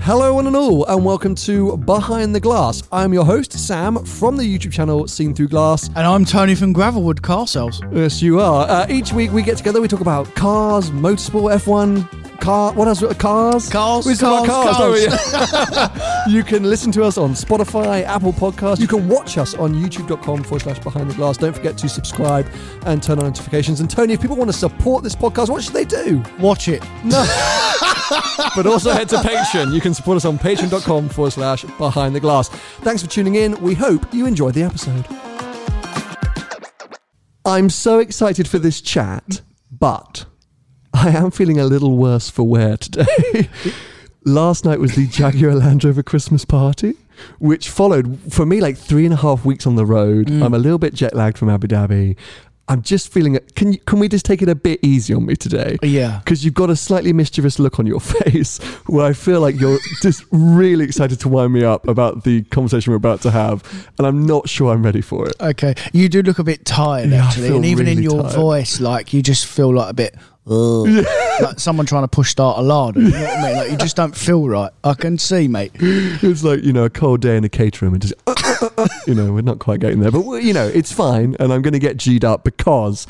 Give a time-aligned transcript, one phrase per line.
[0.00, 2.82] Hello, one and all, and welcome to Behind the Glass.
[2.90, 5.86] I'm your host, Sam, from the YouTube channel Seen Through Glass.
[5.88, 7.80] And I'm Tony from Gravelwood Car Sales.
[7.92, 8.68] Yes, you are.
[8.68, 12.72] Uh, each week we get together, we talk about cars, motorsport, F1, car.
[12.72, 13.02] What else?
[13.16, 13.68] Cars.
[13.68, 18.80] Cars, We about cars, don't you can listen to us on Spotify, Apple Podcasts.
[18.80, 21.36] You can watch us on YouTube.com forward slash Behind the Glass.
[21.36, 22.46] Don't forget to subscribe
[22.86, 23.80] and turn on notifications.
[23.80, 26.22] And Tony, if people want to support this podcast, what should they do?
[26.38, 26.82] Watch it.
[27.04, 27.24] No.
[28.56, 29.72] but also head to Patreon.
[29.72, 32.48] You can support us on patreon.com forward slash behind the glass.
[32.48, 33.60] Thanks for tuning in.
[33.60, 35.06] We hope you enjoyed the episode.
[37.46, 40.24] I'm so excited for this chat, but
[40.94, 43.48] I am feeling a little worse for wear today.
[44.24, 46.94] Last night was the Jaguar Land Rover Christmas party,
[47.38, 50.28] which followed for me like three and a half weeks on the road.
[50.28, 50.42] Mm.
[50.42, 52.16] I'm a little bit jet lagged from Abu Dhabi.
[52.66, 53.54] I'm just feeling it.
[53.54, 55.76] Can you, can we just take it a bit easy on me today?
[55.82, 56.20] Uh, yeah.
[56.24, 58.56] because you've got a slightly mischievous look on your face
[58.86, 62.92] where I feel like you're just really excited to wind me up about the conversation
[62.92, 65.34] we're about to have, and I'm not sure I'm ready for it.
[65.38, 65.74] Okay.
[65.92, 67.54] You do look a bit tired, Yeah, actually.
[67.54, 68.34] And even in your tired.
[68.34, 70.14] voice, like, you just feel like a bit.
[70.46, 73.00] Like someone trying to push start a larder.
[73.00, 73.56] You know what I mean?
[73.56, 74.70] Like, you just don't feel right.
[74.82, 75.72] I can see, mate.
[75.74, 79.32] It's like you know a cold day in a catering room, and just you know
[79.32, 81.96] we're not quite getting there, but you know it's fine, and I'm going to get
[81.96, 83.06] g'd up because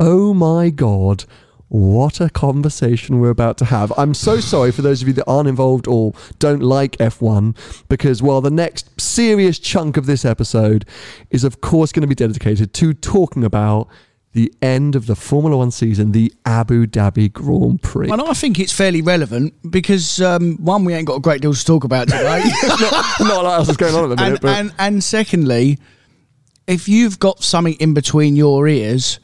[0.00, 1.24] oh my god.
[1.70, 3.92] What a conversation we're about to have.
[3.98, 7.54] I'm so sorry for those of you that aren't involved or don't like F1
[7.90, 10.86] because, well, the next serious chunk of this episode
[11.28, 13.86] is, of course, going to be dedicated to talking about
[14.32, 18.10] the end of the Formula One season, the Abu Dhabi Grand Prix.
[18.10, 21.54] And I think it's fairly relevant because, um, one, we ain't got a great deal
[21.54, 22.44] to talk about today.
[22.62, 25.04] not, not a lot else is going on at the minute, and, but and, and
[25.04, 25.78] secondly,
[26.66, 29.18] if you've got something in between your ears,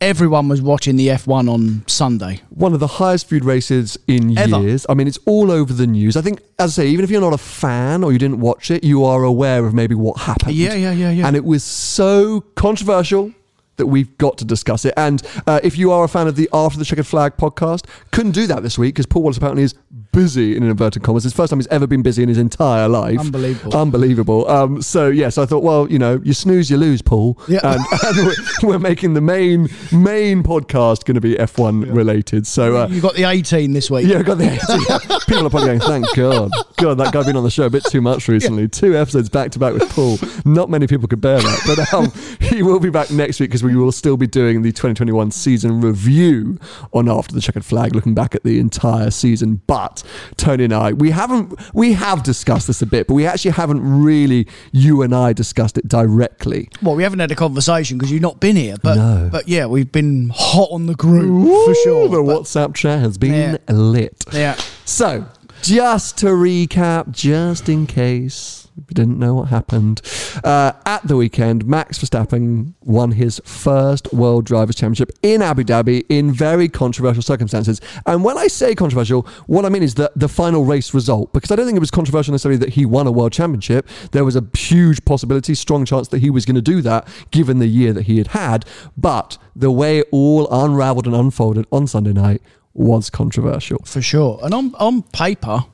[0.00, 2.40] everyone was watching the F1 on Sunday.
[2.48, 4.60] one of the highest viewed races in Ever.
[4.60, 4.86] years.
[4.88, 6.16] I mean, it's all over the news.
[6.16, 8.70] I think, as I say, even if you're not a fan or you didn't watch
[8.70, 10.54] it, you are aware of maybe what happened.
[10.54, 11.26] Yeah, yeah, yeah, yeah.
[11.26, 13.34] And it was so controversial
[13.80, 14.94] that we've got to discuss it.
[14.96, 18.32] And uh, if you are a fan of the After the Checkered Flag podcast, couldn't
[18.32, 19.74] do that this week because Paul Wallace apparently is
[20.12, 21.24] busy in inverted commas.
[21.24, 23.18] It's the first time he's ever been busy in his entire life.
[23.18, 23.76] Unbelievable.
[23.76, 24.48] Unbelievable.
[24.48, 27.38] Um, so yes, I thought, well, you know, you snooze, you lose, Paul.
[27.48, 27.60] Yeah.
[27.62, 32.46] And, and we're, we're making the main main podcast going to be F1 related.
[32.46, 34.06] So uh, you got the 18 this week.
[34.06, 35.18] yeah, I got the yeah.
[35.26, 36.50] People are probably going, thank God.
[36.76, 38.68] God, that guy's been on the show a bit too much recently.
[38.68, 40.18] Two episodes back to back with Paul.
[40.44, 41.60] Not many people could bear that.
[41.66, 44.72] But um, he will be back next week because we will still be doing the
[44.72, 46.58] 2021 season review
[46.92, 49.60] on After the Checkered Flag, looking back at the entire season.
[49.66, 50.02] But
[50.36, 53.80] Tony and I, we haven't, we have discussed this a bit, but we actually haven't
[54.02, 56.68] really, you and I, discussed it directly.
[56.82, 59.28] Well, we haven't had a conversation because you've not been here, but No.
[59.30, 62.08] but yeah, we've been hot on the group for sure.
[62.08, 63.74] The But- WhatsApp chat has been Yeah.
[63.74, 64.24] lit.
[64.32, 65.26] yeah, So,
[65.62, 70.00] just to recap, just in case you didn't know what happened,
[70.44, 76.04] uh, at the weekend, Max Verstappen won his first World Drivers' Championship in Abu Dhabi
[76.08, 77.80] in very controversial circumstances.
[78.06, 81.50] And when I say controversial, what I mean is the, the final race result, because
[81.50, 83.88] I don't think it was controversial necessarily that he won a World Championship.
[84.12, 87.58] There was a huge possibility, strong chance that he was going to do that given
[87.58, 88.64] the year that he had had.
[88.96, 93.78] But the way it all unraveled and unfolded on Sunday night was controversial.
[93.84, 94.38] for sure.
[94.42, 95.64] And on on paper,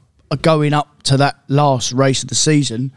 [0.42, 2.92] going up to that last race of the season,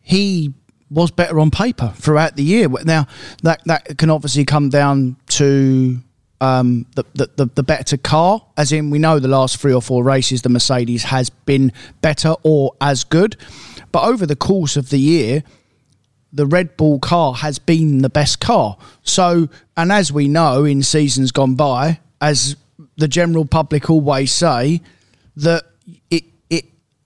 [0.00, 0.52] he
[0.90, 2.68] was better on paper throughout the year.
[2.68, 3.06] Now
[3.42, 5.98] that that can obviously come down to
[6.40, 10.02] um, the, the the better car, as in we know the last three or four
[10.02, 13.36] races the Mercedes has been better or as good,
[13.92, 15.42] but over the course of the year.
[16.30, 18.76] The Red Bull car has been the best car.
[19.02, 22.54] So, and as we know in seasons gone by, as
[22.98, 24.82] the general public always say,
[25.36, 25.64] that
[26.10, 26.24] it,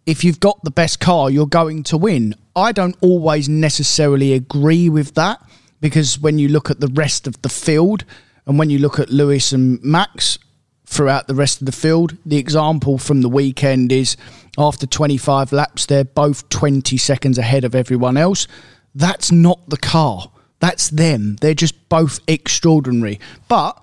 [0.07, 2.35] if you've got the best car, you're going to win.
[2.57, 5.41] I don't always necessarily agree with that
[5.81, 8.05] because when you look at the rest of the field
[8.47, 10.39] and when you look at Lewis and Max
[10.87, 14.17] throughout the rest of the field, the example from the weekend is
[14.59, 18.47] after 25 laps, they're both 20 seconds ahead of everyone else.
[18.95, 20.31] That's not the car.
[20.59, 21.37] That's them.
[21.41, 23.19] They're just both extraordinary.
[23.49, 23.81] But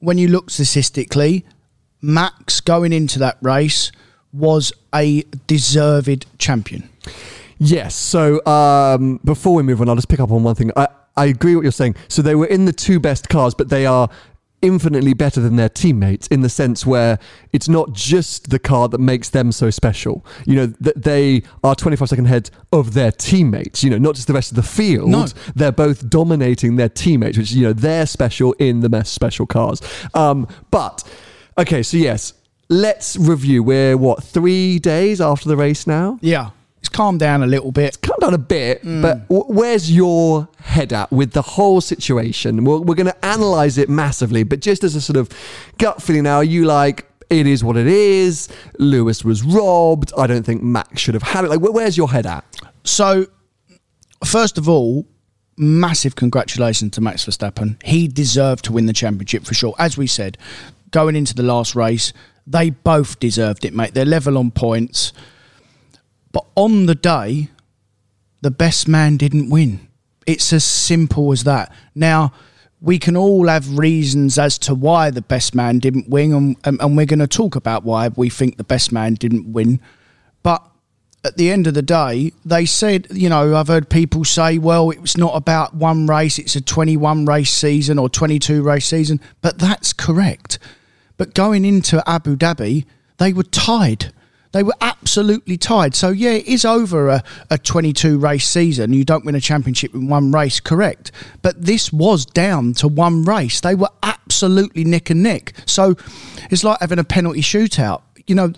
[0.00, 1.44] when you look statistically,
[2.00, 3.92] Max going into that race
[4.36, 6.88] was a deserved champion.
[7.58, 7.94] Yes.
[7.94, 10.70] So um, before we move on, I'll just pick up on one thing.
[10.76, 11.96] I, I agree with what you're saying.
[12.08, 14.10] So they were in the two best cars, but they are
[14.62, 17.18] infinitely better than their teammates in the sense where
[17.52, 20.24] it's not just the car that makes them so special.
[20.44, 24.26] You know, that they are 25 second ahead of their teammates, you know, not just
[24.26, 25.10] the rest of the field.
[25.10, 25.26] No.
[25.54, 29.80] They're both dominating their teammates, which, you know, they're special in the most special cars.
[30.14, 31.04] Um, but,
[31.58, 32.34] okay, so yes,
[32.68, 33.62] let's review.
[33.62, 36.18] We're, what, three days after the race now?
[36.20, 36.50] Yeah.
[36.78, 37.88] It's calmed down a little bit.
[37.88, 39.02] It's calmed down a bit, mm.
[39.02, 42.64] but w- where's your head at with the whole situation?
[42.64, 45.28] We're, we're going to analyze it massively, but just as a sort of
[45.78, 48.48] gut feeling now, are you like, it is what it is?
[48.78, 50.12] Lewis was robbed.
[50.16, 51.50] I don't think Max should have had it.
[51.50, 52.44] Like, wh- where's your head at?
[52.84, 53.26] So,
[54.24, 55.08] first of all,
[55.56, 57.82] massive congratulations to Max Verstappen.
[57.82, 59.74] He deserved to win the championship for sure.
[59.78, 60.38] As we said,
[60.92, 62.12] going into the last race,
[62.46, 63.94] they both deserved it, mate.
[63.94, 65.12] They're level on points.
[66.32, 67.48] But on the day,
[68.42, 69.88] the best man didn't win.
[70.26, 71.72] It's as simple as that.
[71.94, 72.32] Now,
[72.80, 76.80] we can all have reasons as to why the best man didn't win, and, and,
[76.80, 79.80] and we're going to talk about why we think the best man didn't win.
[80.42, 80.62] But
[81.24, 84.90] at the end of the day, they said, you know, I've heard people say, well,
[84.90, 89.20] it's not about one race, it's a 21 race season or 22 race season.
[89.40, 90.58] But that's correct.
[91.16, 92.84] But going into Abu Dhabi,
[93.18, 94.12] they were tied.
[94.52, 95.94] They were absolutely tied.
[95.94, 98.92] So, yeah, it is over a, a 22 race season.
[98.92, 101.12] You don't win a championship in one race, correct.
[101.42, 103.60] But this was down to one race.
[103.60, 105.52] They were absolutely nick and nick.
[105.66, 105.94] So,
[106.50, 108.02] it's like having a penalty shootout.
[108.26, 108.52] You know,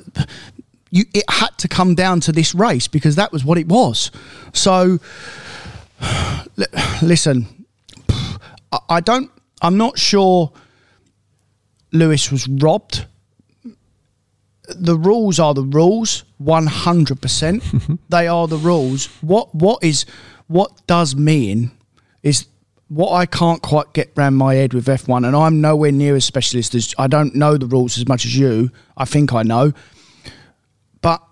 [0.90, 4.10] you, it had to come down to this race because that was what it was.
[4.52, 4.98] So,
[7.02, 7.66] listen,
[8.88, 9.30] I don't,
[9.62, 10.52] I'm not sure
[11.92, 13.06] Lewis was robbed.
[14.68, 17.98] The rules are the rules, 100%.
[18.08, 19.06] they are the rules.
[19.22, 20.04] What What is,
[20.46, 21.70] what does mean
[22.22, 22.46] is
[22.88, 26.24] what I can't quite get round my head with F1, and I'm nowhere near as
[26.24, 28.70] specialist as, I don't know the rules as much as you.
[28.96, 29.72] I think I know.
[31.00, 31.22] But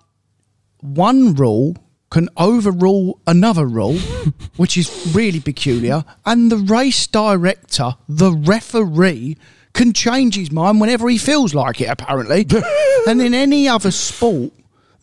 [0.80, 1.76] one rule
[2.10, 3.98] can overrule another rule,
[4.56, 6.04] which is really peculiar.
[6.24, 9.36] And the race director, the referee,
[9.76, 12.46] can change his mind whenever he feels like it, apparently.
[13.06, 14.52] and in any other sport,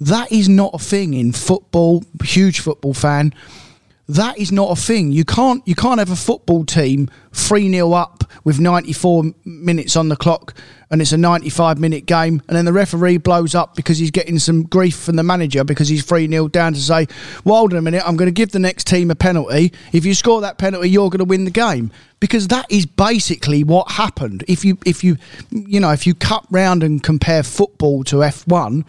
[0.02, 2.04] that is not a thing in football.
[2.24, 3.34] Huge football fan.
[4.10, 5.14] That is not a thing.
[5.14, 10.10] You can't you can't have a football team 3 0 up with 94 minutes on
[10.10, 10.54] the clock
[10.94, 14.38] and it's a 95 minute game and then the referee blows up because he's getting
[14.38, 17.08] some grief from the manager because he's 3 0 down to say,
[17.44, 19.74] well, hold on a minute, I'm going to give the next team a penalty.
[19.92, 21.92] If you score that penalty, you're going to win the game.
[22.20, 24.44] Because that is basically what happened.
[24.48, 25.18] If you if you
[25.50, 28.86] you know if you cut round and compare football to F1,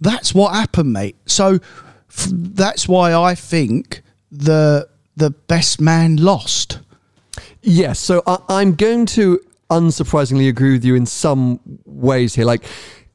[0.00, 1.16] that's what happened, mate.
[1.26, 6.78] So f- that's why I think the the best man lost.
[7.60, 9.40] Yes, so I, I'm going to
[9.70, 12.44] unsurprisingly agree with you in some ways here.
[12.44, 12.64] Like,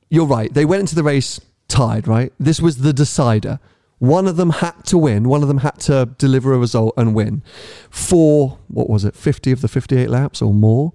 [0.10, 0.53] you're right.
[0.53, 2.34] They went into the race tied, right?
[2.39, 3.60] This was the decider.
[4.00, 5.27] One of them had to win.
[5.27, 7.44] One of them had to deliver a result and win.
[7.89, 10.94] For, what was it, 50 of the 58 laps or more?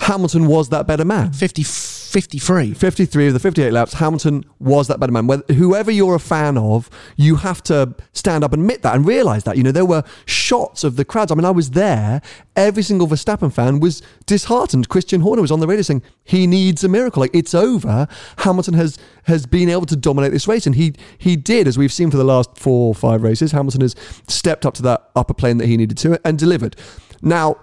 [0.00, 1.32] Hamilton was that better man.
[1.32, 1.62] 50,
[2.06, 2.74] 53.
[2.74, 5.42] 53 of the 58 laps, Hamilton was that better man.
[5.48, 9.44] Whoever you're a fan of, you have to stand up and admit that and realize
[9.44, 9.56] that.
[9.56, 11.32] You know, there were shots of the crowds.
[11.32, 12.22] I mean, I was there.
[12.54, 14.88] Every single Verstappen fan was disheartened.
[14.88, 17.20] Christian Horner was on the radio saying he needs a miracle.
[17.20, 18.08] Like it's over.
[18.38, 21.92] Hamilton has has been able to dominate this race, and he he did, as we've
[21.92, 23.52] seen for the last four or five races.
[23.52, 23.94] Hamilton has
[24.28, 26.76] stepped up to that upper plane that he needed to and delivered.
[27.20, 27.56] Now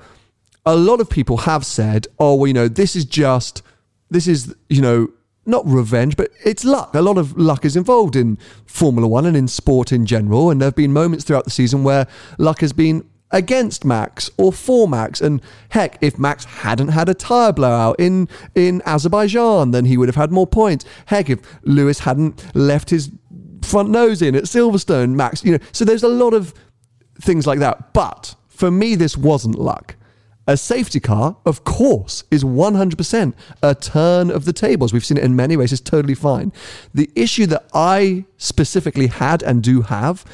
[0.66, 3.62] a lot of people have said, oh, well, you know, this is just,
[4.14, 5.10] this is, you know,
[5.46, 6.96] not revenge, but it's luck.
[6.96, 10.50] A lot of luck is involved in Formula One and in sport in general.
[10.50, 14.54] And there have been moments throughout the season where luck has been against Max or
[14.54, 15.20] for Max.
[15.20, 20.08] And heck, if Max hadn't had a tyre blowout in, in Azerbaijan, then he would
[20.08, 20.86] have had more points.
[21.08, 23.10] Heck, if Lewis hadn't left his
[23.64, 26.54] front nose in at Silverstone, Max, you know, so there's a lot of
[27.20, 27.94] things like that.
[27.94, 29.96] But for me, this wasn't luck.
[30.46, 34.92] A safety car, of course, is 100% a turn of the tables.
[34.92, 36.52] We've seen it in many races, totally fine.
[36.94, 40.26] The issue that I specifically had and do have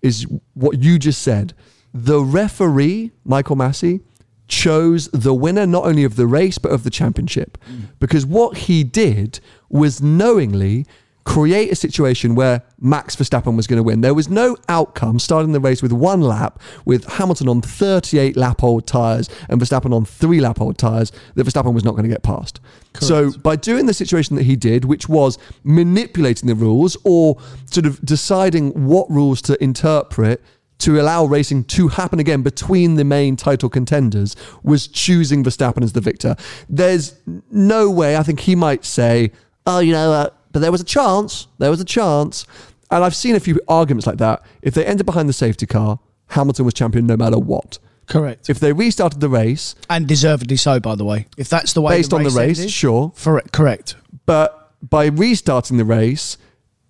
[0.00, 1.52] is what you just said.
[1.92, 4.00] The referee, Michael Masi,
[4.46, 7.58] chose the winner not only of the race but of the championship.
[7.70, 7.88] Mm.
[8.00, 10.86] Because what he did was knowingly
[11.28, 14.00] create a situation where Max Verstappen was going to win.
[14.00, 18.64] There was no outcome starting the race with one lap, with Hamilton on 38 lap
[18.64, 22.08] old tyres and Verstappen on three lap old tyres, that Verstappen was not going to
[22.08, 22.60] get past.
[22.98, 27.84] So by doing the situation that he did, which was manipulating the rules or sort
[27.84, 30.42] of deciding what rules to interpret
[30.78, 35.92] to allow racing to happen again between the main title contenders was choosing Verstappen as
[35.92, 36.36] the victor.
[36.70, 37.20] There's
[37.50, 39.32] no way, I think he might say,
[39.66, 42.44] oh, you know, uh, but there was a chance, there was a chance.
[42.90, 44.42] And I've seen a few arguments like that.
[44.60, 46.00] If they ended behind the safety car,
[46.30, 47.78] Hamilton was champion no matter what.
[48.06, 48.50] Correct.
[48.50, 51.26] If they restarted the race, and deservedly so, by the way.
[51.36, 53.12] If that's the way based the on the race, ended, sure.
[53.14, 53.94] For it, correct.
[54.26, 56.38] But by restarting the race,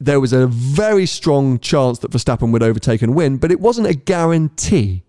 [0.01, 3.89] there was a very strong chance that Verstappen would overtake and win, but it wasn't
[3.89, 5.03] a guarantee.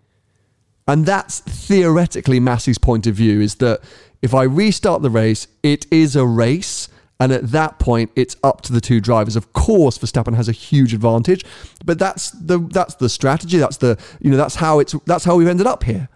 [0.86, 3.80] And that's theoretically Masi's point of view is that
[4.22, 6.89] if I restart the race, it is a race.
[7.22, 9.36] And at that point, it's up to the two drivers.
[9.36, 11.44] Of course, Verstappen has a huge advantage,
[11.84, 13.58] but that's the that's the strategy.
[13.58, 16.08] That's the you know that's how it's that's how we've ended up here.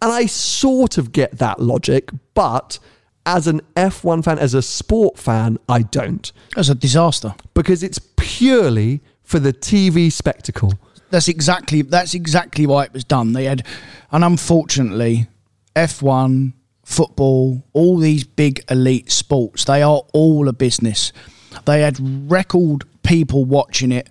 [0.00, 2.78] And I sort of get that logic, but
[3.26, 7.34] as an F1 fan, as a sport fan, I don't That's a disaster.
[7.52, 10.72] because it's purely for the TV spectacle.
[11.10, 13.32] That's exactly that's exactly why it was done.
[13.34, 13.66] They had,
[14.10, 15.26] and unfortunately,
[15.76, 16.52] F1,
[16.88, 21.12] football, all these big elite sports, they are all a business.
[21.66, 21.98] They had
[22.30, 24.08] record people watching it.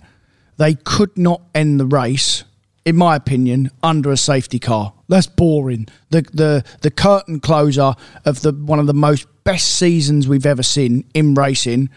[0.57, 2.43] They could not end the race,
[2.86, 4.93] in my opinion, under a safety car.
[5.07, 5.88] That's boring.
[6.12, 10.63] The the the curtain closer of the one of the most best seasons we've ever
[10.63, 11.89] seen in racing.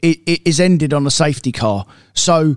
[0.00, 1.86] It, it is ended on a safety car.
[2.14, 2.56] So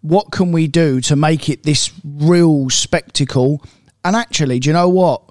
[0.00, 3.62] what can we do to make it this real spectacle?
[4.04, 5.22] And actually, do you know what?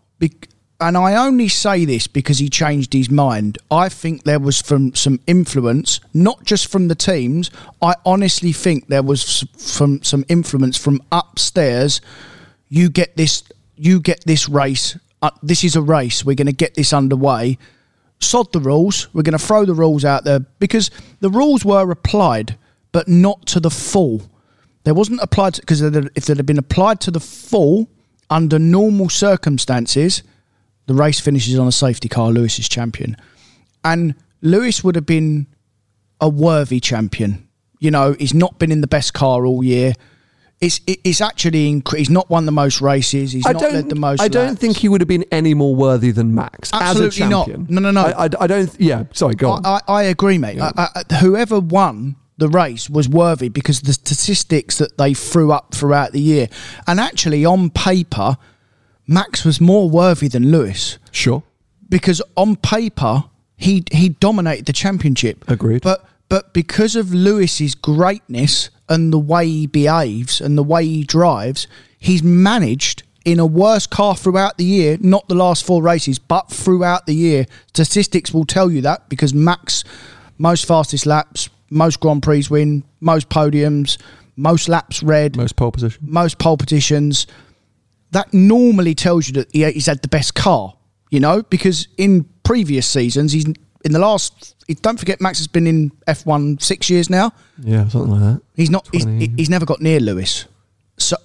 [0.80, 3.58] And I only say this because he changed his mind.
[3.72, 7.50] I think there was from some influence, not just from the teams.
[7.82, 12.02] I honestly think there was from some influence from upstairs.
[12.70, 13.44] You get this.
[13.78, 14.98] You get this race.
[15.22, 16.24] Uh, this is a race.
[16.24, 17.58] We're going to get this underway
[18.20, 19.14] sod the rules.
[19.14, 22.58] We're going to throw the rules out there because the rules were applied,
[22.92, 24.22] but not to the full.
[24.84, 27.90] There wasn't applied because if they'd have been applied to the full
[28.30, 30.24] under normal circumstances,
[30.88, 32.30] the race finishes on a safety car.
[32.32, 33.18] Lewis is champion,
[33.84, 35.48] and Lewis would have been
[36.22, 37.48] a worthy champion.
[37.80, 39.94] You know, he's not been in the best car all year.
[40.62, 43.34] It's it's actually inc- he's not won the most races.
[43.34, 44.22] He's I not led the most.
[44.22, 44.62] I don't laps.
[44.62, 47.70] think he would have been any more worthy than Max Absolutely as a not.
[47.70, 48.02] No, no, no.
[48.02, 48.80] I, I, I don't.
[48.80, 49.04] Yeah.
[49.12, 49.36] Sorry.
[49.36, 49.66] Go on.
[49.66, 50.60] I, I, agree, mate.
[50.62, 56.14] I, whoever won the race was worthy because the statistics that they threw up throughout
[56.14, 56.48] the year,
[56.88, 58.38] and actually on paper,
[59.08, 61.44] Max was more worthy than Lewis sure.
[61.90, 63.26] because on paper
[63.58, 65.44] he he dominated the championship.
[65.50, 65.82] Agreed.
[65.84, 71.04] But but because of Lewis's greatness and the way he behaves and the way he
[71.04, 71.68] drives,
[72.00, 76.50] he's managed in a worse car throughout the year, not the last four races, but
[76.52, 77.46] throughout the year.
[77.68, 79.84] Statistics will tell you that because Max
[80.38, 83.98] most fastest laps, most Grand Prix win, most podiums,
[84.36, 86.02] most laps red, Most pole position.
[86.06, 87.26] most pole positions.
[88.16, 90.74] That normally tells you that he, he's had the best car,
[91.12, 94.56] you know, because in previous seasons, he's in the last.
[94.82, 97.34] Don't forget, Max has been in F1 six years now.
[97.60, 98.42] Yeah, something like that.
[98.56, 98.88] He's not.
[98.94, 99.04] He's,
[99.36, 100.46] he's never got near Lewis.
[100.98, 101.18] So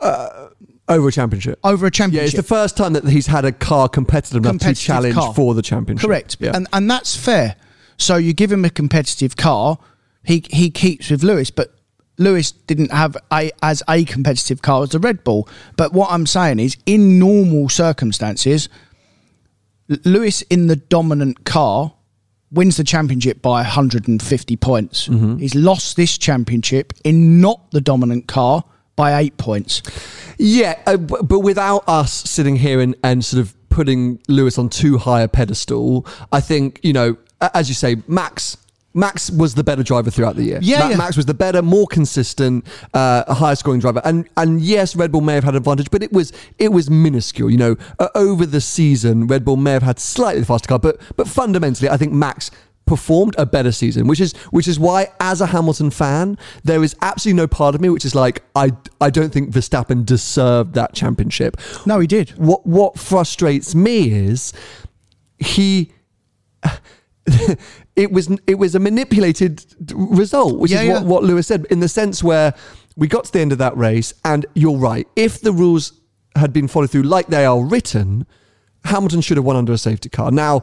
[0.00, 0.48] uh,
[0.88, 1.58] Over a championship.
[1.62, 2.22] over a championship.
[2.22, 5.14] Yeah, it's the first time that he's had a car competitive enough Competitive to challenge
[5.14, 5.32] car.
[5.34, 6.06] for the championship.
[6.08, 6.36] Correct.
[6.40, 6.52] Yeah.
[6.54, 7.54] And and that's fair.
[7.98, 9.78] So you give him a competitive car,
[10.24, 11.72] he he keeps with Lewis, but
[12.18, 15.48] Lewis didn't have a as a competitive car as the Red Bull.
[15.76, 18.68] But what I'm saying is in normal circumstances,
[19.88, 21.92] Lewis in the dominant car
[22.50, 25.08] wins the championship by 150 points.
[25.08, 25.38] Mm-hmm.
[25.38, 29.82] He's lost this championship in not the dominant car by 8 points.
[30.38, 34.96] Yeah, uh, but without us sitting here and, and sort of putting Lewis on too
[34.96, 38.56] high a pedestal, I think you know, as you say, Max.
[38.96, 40.58] Max was the better driver throughout the year.
[40.62, 40.96] Yeah, Ma- yeah.
[40.96, 44.00] Max was the better, more consistent, uh, higher scoring driver.
[44.04, 46.90] And and yes, Red Bull may have had an advantage, but it was it was
[46.90, 47.50] minuscule.
[47.50, 50.78] You know, uh, over the season, Red Bull may have had slightly the faster car,
[50.78, 52.50] but but fundamentally, I think Max
[52.86, 56.96] performed a better season, which is which is why, as a Hamilton fan, there is
[57.02, 60.94] absolutely no part of me which is like I I don't think Verstappen deserved that
[60.94, 61.58] championship.
[61.84, 62.30] No, he did.
[62.30, 64.52] What what frustrates me is
[65.38, 65.92] he.
[67.96, 70.94] it was it was a manipulated result, which Yeah, is yeah.
[70.94, 72.54] what, what Lewis said, in the sense where
[72.96, 75.08] we got to the end of that race, and you're right.
[75.16, 75.92] If the rules
[76.34, 78.26] had been followed through like they are written,
[78.84, 80.30] Hamilton should have won under a safety car.
[80.30, 80.62] Now,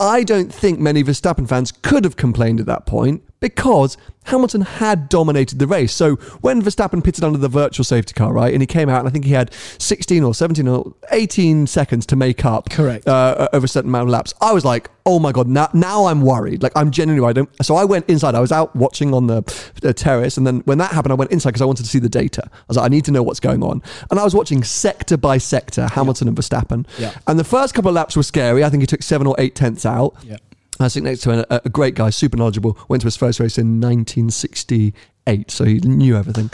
[0.00, 5.08] I don't think many Verstappen fans could have complained at that point because Hamilton had
[5.08, 5.92] dominated the race.
[5.92, 9.08] So when Verstappen pitted under the virtual safety car, right, and he came out, and
[9.08, 13.06] I think he had 16 or 17 or 18 seconds to make up Correct.
[13.08, 14.32] uh, over a certain amount of laps.
[14.40, 16.62] I was like, oh my god, now now I'm worried.
[16.62, 17.36] Like I'm genuinely worried.
[17.38, 18.36] I don't- So I went inside.
[18.36, 19.42] I was out watching on the,
[19.82, 21.98] the terrace, and then when that happened, I went inside because I wanted to see
[21.98, 22.44] the data.
[22.46, 25.16] I was like, I need to know what's going on, and I was watching sector
[25.16, 26.86] by sector Hamilton and Verstappen.
[26.96, 27.12] Yeah.
[27.26, 28.62] And the first couple of laps were scary.
[28.62, 30.14] I think he took seven or eight tenths out.
[30.22, 30.36] Yeah.
[30.80, 32.78] I sitting next to a, a great guy, super knowledgeable.
[32.88, 36.50] Went to his first race in 1968, so he knew everything.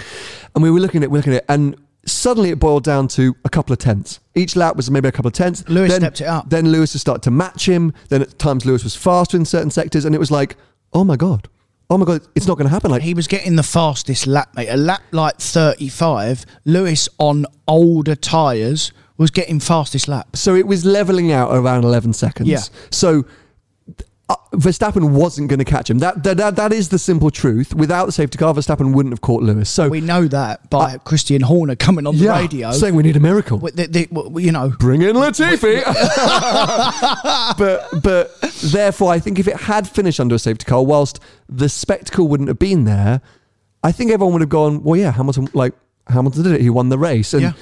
[0.54, 3.37] And we were looking at, we were looking at, and suddenly it boiled down to
[3.44, 4.20] a couple of tenths.
[4.34, 5.66] Each lap was maybe a couple of tenths.
[5.68, 6.50] Lewis then, stepped it up.
[6.50, 7.92] Then Lewis has started to match him.
[8.08, 10.56] Then at times Lewis was faster in certain sectors, and it was like,
[10.92, 11.48] oh my god,
[11.90, 12.90] oh my god, it's not going to happen.
[12.90, 14.68] Like He was getting the fastest lap, mate.
[14.68, 20.37] A lap like 35, Lewis on older tyres was getting fastest lap.
[20.37, 22.48] So it was leveling out around 11 seconds.
[22.48, 22.60] Yeah.
[22.90, 23.25] So
[24.30, 25.99] uh, Verstappen wasn't going to catch him.
[26.00, 27.75] That, that that that is the simple truth.
[27.75, 29.70] Without the safety car, Verstappen wouldn't have caught Lewis.
[29.70, 32.73] So We know that by Christian Horner coming on the yeah, radio.
[32.73, 33.58] saying we need a miracle.
[33.58, 35.82] The- the- you know, Bring in Latifi.
[37.58, 41.68] but but therefore, I think if it had finished under a safety car, whilst the
[41.68, 43.20] spectacle wouldn't have been there,
[43.82, 45.73] I think everyone would have gone, well, yeah, Hamilton like
[46.08, 46.61] Hamilton did it.
[46.61, 47.52] He won the race, and Yeah.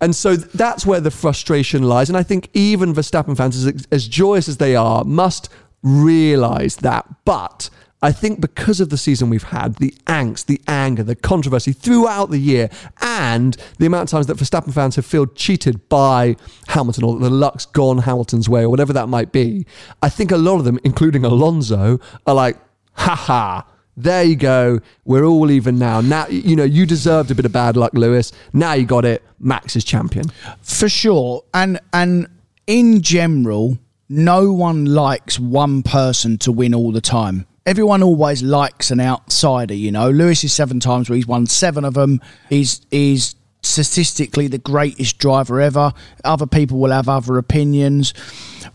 [0.00, 2.08] and so that's where the frustration lies.
[2.08, 5.48] And I think even Verstappen fans, as, as joyous as they are, must
[5.86, 7.06] realize that.
[7.24, 7.70] But
[8.02, 12.30] I think because of the season we've had, the angst, the anger, the controversy throughout
[12.30, 12.68] the year,
[13.00, 16.36] and the amount of times that Verstappen fans have felt cheated by
[16.68, 19.64] Hamilton or the luck's gone Hamilton's way or whatever that might be,
[20.02, 22.58] I think a lot of them, including Alonso, are like,
[22.92, 23.66] ha ha.
[23.98, 24.80] There you go.
[25.06, 26.02] We're all even now.
[26.02, 28.30] Now, you know, you deserved a bit of bad luck, Lewis.
[28.52, 29.24] Now you got it.
[29.38, 30.26] Max is champion.
[30.60, 31.44] for sure.
[31.54, 32.28] And and
[32.66, 37.46] in general, no one likes one person to win all the time.
[37.64, 40.10] Everyone always likes an outsider, you know.
[40.10, 42.20] Lewis is seven times where he's won seven of them.
[42.48, 45.92] He's he's statistically the greatest driver ever.
[46.22, 48.14] Other people will have other opinions.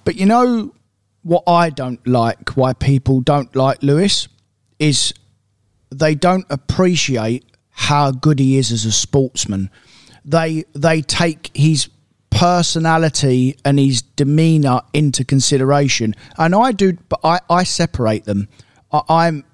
[0.04, 0.76] But you know
[1.24, 4.28] what I don't like, why people don't like Lewis,
[4.80, 5.14] is
[5.90, 9.70] they don't appreciate how good he is as a sportsman.
[10.26, 11.90] They they take his
[12.42, 16.98] personality and his demeanor into consideration, and I do.
[17.08, 18.48] But I I separate them.
[18.92, 19.46] I, I'm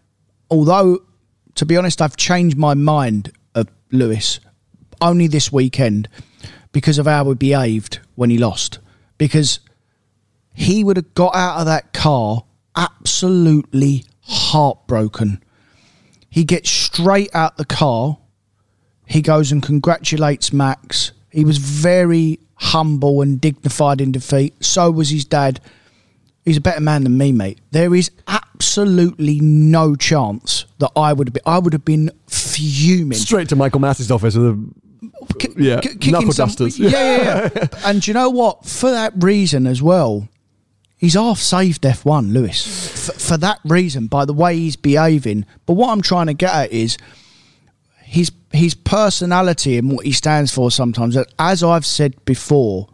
[0.49, 0.99] although
[1.55, 4.39] to be honest, I've changed my mind of Lewis
[5.01, 6.07] only this weekend
[6.71, 8.79] because of how he behaved when he lost.
[9.17, 9.59] Because
[10.53, 12.45] he would have got out of that car
[12.77, 15.43] absolutely heartbroken.
[16.29, 18.17] He gets straight out the car.
[19.05, 21.11] He goes and congratulates Max.
[21.31, 24.63] He was very humble and dignified in defeat.
[24.63, 25.59] So was his dad.
[26.45, 27.59] He's a better man than me, mate.
[27.71, 31.43] There is absolutely no chance that I would have been.
[31.45, 33.17] I would have been fuming.
[33.17, 34.69] Straight to Michael Masi's office with a
[35.39, 36.79] Ki- Yeah, kicking knuckle some- dusters.
[36.79, 37.67] Yeah, yeah, yeah.
[37.85, 38.65] and you know what?
[38.65, 40.29] For that reason as well,
[40.95, 43.05] he's half saved F1, Lewis.
[43.07, 45.45] For, for that reason, by the way he's behaving.
[45.65, 46.97] But what I'm trying to get at is
[48.03, 50.71] his his personality and what he stands for.
[50.71, 52.87] Sometimes, as I've said before,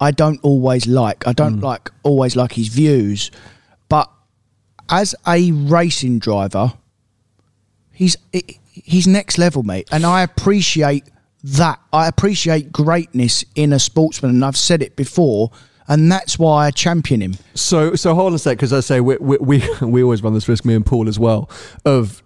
[0.00, 1.26] I don't always like.
[1.26, 1.62] I don't mm.
[1.62, 3.30] like always like his views,
[3.88, 4.10] but
[4.88, 6.72] as a racing driver,
[7.92, 11.04] he's he's next level, mate, and I appreciate
[11.44, 11.80] that.
[11.92, 15.50] I appreciate greatness in a sportsman, and I've said it before,
[15.88, 17.34] and that's why I champion him.
[17.54, 20.34] So, so hold on a sec, because I say we, we we we always run
[20.34, 21.48] this risk, me and Paul as well,
[21.84, 22.21] of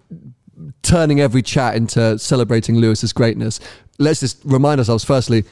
[0.87, 3.59] turning every chat into celebrating Lewis's greatness.
[3.99, 5.05] Let's just remind ourselves.
[5.05, 5.45] Firstly,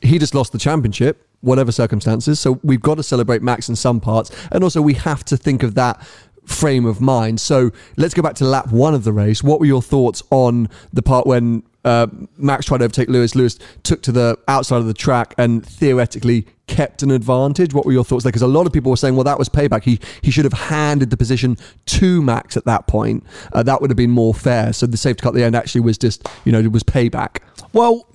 [0.00, 2.40] he just lost the championship, whatever circumstances.
[2.40, 5.62] So we've got to celebrate Max in some parts, and also we have to think
[5.62, 6.04] of that
[6.44, 7.40] frame of mind.
[7.40, 9.44] So let's go back to lap one of the race.
[9.44, 13.34] What were your thoughts on the part when uh, Max tried to overtake Lewis?
[13.34, 17.74] Lewis took to the outside of the track and theoretically kept an advantage.
[17.74, 18.30] What were your thoughts there?
[18.30, 19.82] Because a lot of people were saying, well, that was payback.
[19.84, 23.24] He he should have handed the position to Max at that point.
[23.52, 24.72] Uh, that would have been more fair.
[24.72, 27.38] So the safety cut at the end actually was just, you know, it was payback.
[27.72, 28.06] Well,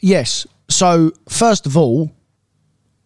[0.00, 0.46] yes.
[0.68, 2.10] So first of all,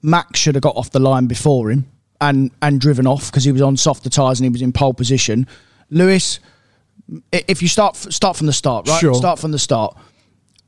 [0.03, 1.87] Max should have got off the line before him.
[2.20, 4.94] and and driven off because he was on softer tyres and he was in pole
[4.94, 5.46] position.
[5.90, 6.40] Lewis,
[7.33, 9.01] if you start start from the start, right?
[9.01, 9.14] Sure.
[9.14, 9.97] Start from the start.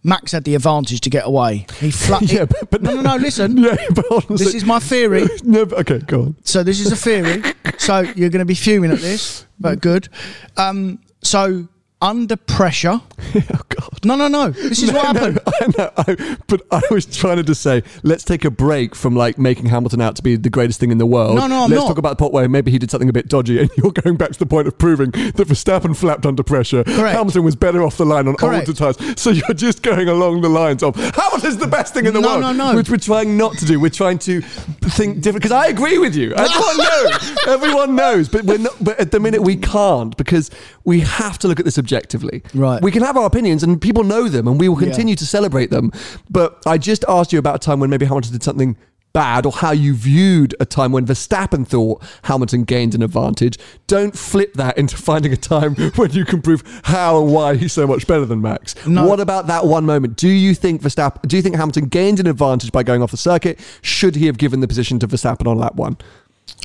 [0.05, 1.67] Max had the advantage to get away.
[1.81, 2.23] He flat.
[2.33, 3.17] Yeah, but- but no, no, no.
[3.17, 5.27] Listen, Yeah, but a this is my theory.
[5.43, 6.37] no, but- okay, go on.
[6.45, 7.43] So this is a theory.
[7.79, 10.09] so you're going to be fuming at this, but good.
[10.57, 11.67] Um, so
[12.01, 13.01] under pressure.
[13.37, 14.05] Oh God.
[14.05, 14.51] No, no, no.
[14.51, 15.39] This is what happened.
[15.47, 19.15] I know, I, but I was trying to just say, let's take a break from
[19.15, 21.37] like making Hamilton out to be the greatest thing in the world.
[21.37, 21.89] No, no, I'm let's not.
[21.89, 24.17] talk about the part where maybe he did something a bit dodgy, and you're going
[24.17, 26.83] back to the point of proving that Verstappen flapped under pressure.
[26.85, 27.17] Correct.
[27.17, 28.69] Hamilton was better off the line on Correct.
[28.69, 29.21] older tyres.
[29.21, 32.39] So you're just going along the lines of Hamilton's the best thing in the No,
[32.39, 32.41] world.
[32.57, 32.75] no, no.
[32.77, 33.79] Which we're trying not to do.
[33.81, 35.43] We're trying to think different.
[35.43, 36.33] Because I agree with you.
[36.35, 37.37] Everyone knows.
[37.47, 38.29] Everyone knows.
[38.31, 38.77] But we're not.
[38.83, 40.51] But at the minute we can't because
[40.87, 42.43] we have to look at this objectively.
[42.55, 42.81] Right.
[42.83, 44.87] We can have our opinions and people know them and we will Yeah.
[44.89, 45.91] continue to celebrate them.
[46.31, 48.77] But I just asked you about a time when maybe Hamilton did something
[49.13, 53.59] bad or how you viewed a time when Verstappen thought Hamilton gained an advantage.
[53.87, 57.73] Don't flip that into finding a time when you can prove how and why he's
[57.73, 58.75] so much better than Max.
[58.87, 59.07] No.
[59.07, 60.17] What about that one moment?
[60.17, 63.17] Do you think Verstappen do you think Hamilton gained an advantage by going off the
[63.17, 63.59] circuit?
[63.81, 65.97] Should he have given the position to Verstappen on lap 1?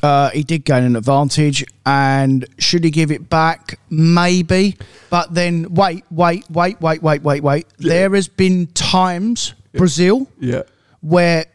[0.02, 3.78] Uh, he did gain an advantage, and should he give it back?
[3.90, 4.76] Maybe,
[5.10, 7.66] but then wait, wait, wait, wait, wait, wait, wait.
[7.78, 10.62] There has been times Brazil Yeah.
[11.00, 11.46] where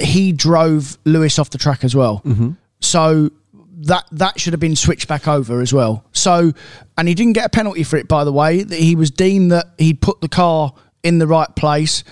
[0.00, 2.22] he drove Lewis off the track as well.
[2.24, 2.52] Mm-hmm.
[2.80, 3.30] So
[3.78, 6.04] that that should have been switched back over as well.
[6.12, 6.52] So
[6.96, 8.62] and he didn't get a penalty for it, by the way.
[8.62, 12.04] That he was deemed that he'd put the car in the right place.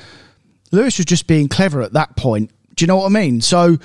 [0.73, 2.51] Lewis was just being clever at that point.
[2.77, 3.41] Do you know what I mean?
[3.41, 3.79] So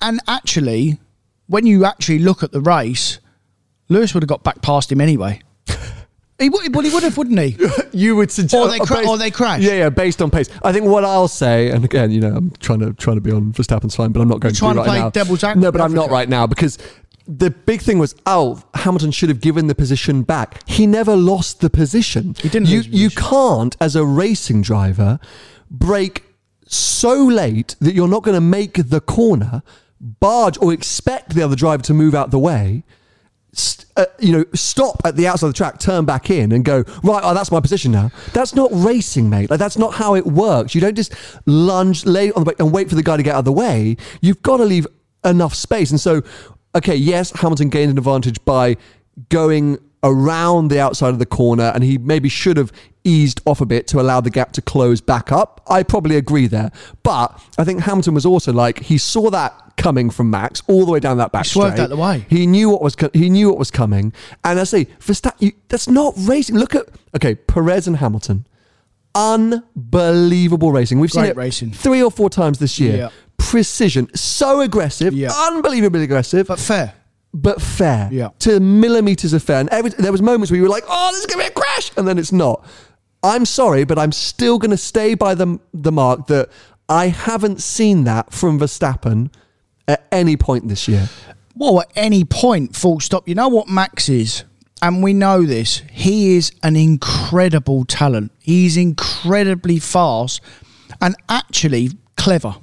[0.00, 0.98] and actually,
[1.46, 3.18] when you actually look at the race,
[3.88, 5.40] Lewis would have got back past him anyway.
[6.38, 7.56] he would, well, he would have, wouldn't he?
[7.92, 9.62] you would suggest, Or they cra- or they crash.
[9.62, 10.48] Yeah, yeah, based on pace.
[10.62, 13.32] I think what I'll say, and again, you know, I'm trying to trying to be
[13.32, 15.10] on Verstappen's fine, but I'm not going to trying to right play now.
[15.10, 16.78] devil's ad- no, but I'm not right now because
[17.26, 20.66] the big thing was, oh, Hamilton should have given the position back.
[20.66, 22.34] He never lost the position.
[22.38, 25.20] He didn't You you can't, as a racing driver,
[25.70, 26.24] break
[26.68, 29.62] so late that you're not going to make the corner,
[30.00, 32.84] barge or expect the other driver to move out the way
[33.52, 36.64] st- uh, you know, stop at the outside of the track, turn back in, and
[36.64, 37.20] go right.
[37.22, 38.10] Oh, that's my position now.
[38.32, 39.50] That's not racing, mate.
[39.50, 40.74] Like that's not how it works.
[40.74, 41.14] You don't just
[41.46, 43.52] lunge, lay on the brake, and wait for the guy to get out of the
[43.52, 43.96] way.
[44.20, 44.86] You've got to leave
[45.24, 45.90] enough space.
[45.90, 46.22] And so,
[46.74, 48.76] okay, yes, Hamilton gained an advantage by
[49.28, 52.72] going around the outside of the corner, and he maybe should have
[53.04, 55.60] eased off a bit to allow the gap to close back up.
[55.68, 56.70] I probably agree there,
[57.02, 60.90] but I think Hamilton was also like he saw that coming from Max all the
[60.92, 61.84] way down that back swerved straight.
[61.84, 62.26] out the way.
[62.28, 64.12] He knew what was co- he knew what was coming,
[64.44, 66.56] and I say Verstappen, you, that's not racing.
[66.56, 68.46] Look at okay, Perez and Hamilton,
[69.14, 70.98] unbelievable racing.
[71.00, 71.72] We've seen it racing.
[71.72, 72.96] three or four times this year.
[72.96, 73.08] Yeah.
[73.36, 75.30] Precision, so aggressive, Yeah.
[75.32, 76.94] unbelievably aggressive, But fair.
[77.32, 78.08] But fair.
[78.10, 78.30] Yeah.
[78.40, 79.60] To millimeters of fair.
[79.60, 81.52] And every, there was moments where you were like, oh, this is going to be
[81.52, 81.90] a crash.
[81.96, 82.66] And then it's not.
[83.22, 86.50] I'm sorry, but I'm still going to stay by the, the mark that
[86.88, 89.32] I haven't seen that from Verstappen
[89.86, 91.08] at any point this year.
[91.54, 93.28] Well, at any point, full stop.
[93.28, 94.44] You know what Max is?
[94.80, 95.82] And we know this.
[95.90, 98.30] He is an incredible talent.
[98.38, 100.40] He's incredibly fast
[101.00, 102.54] and actually clever.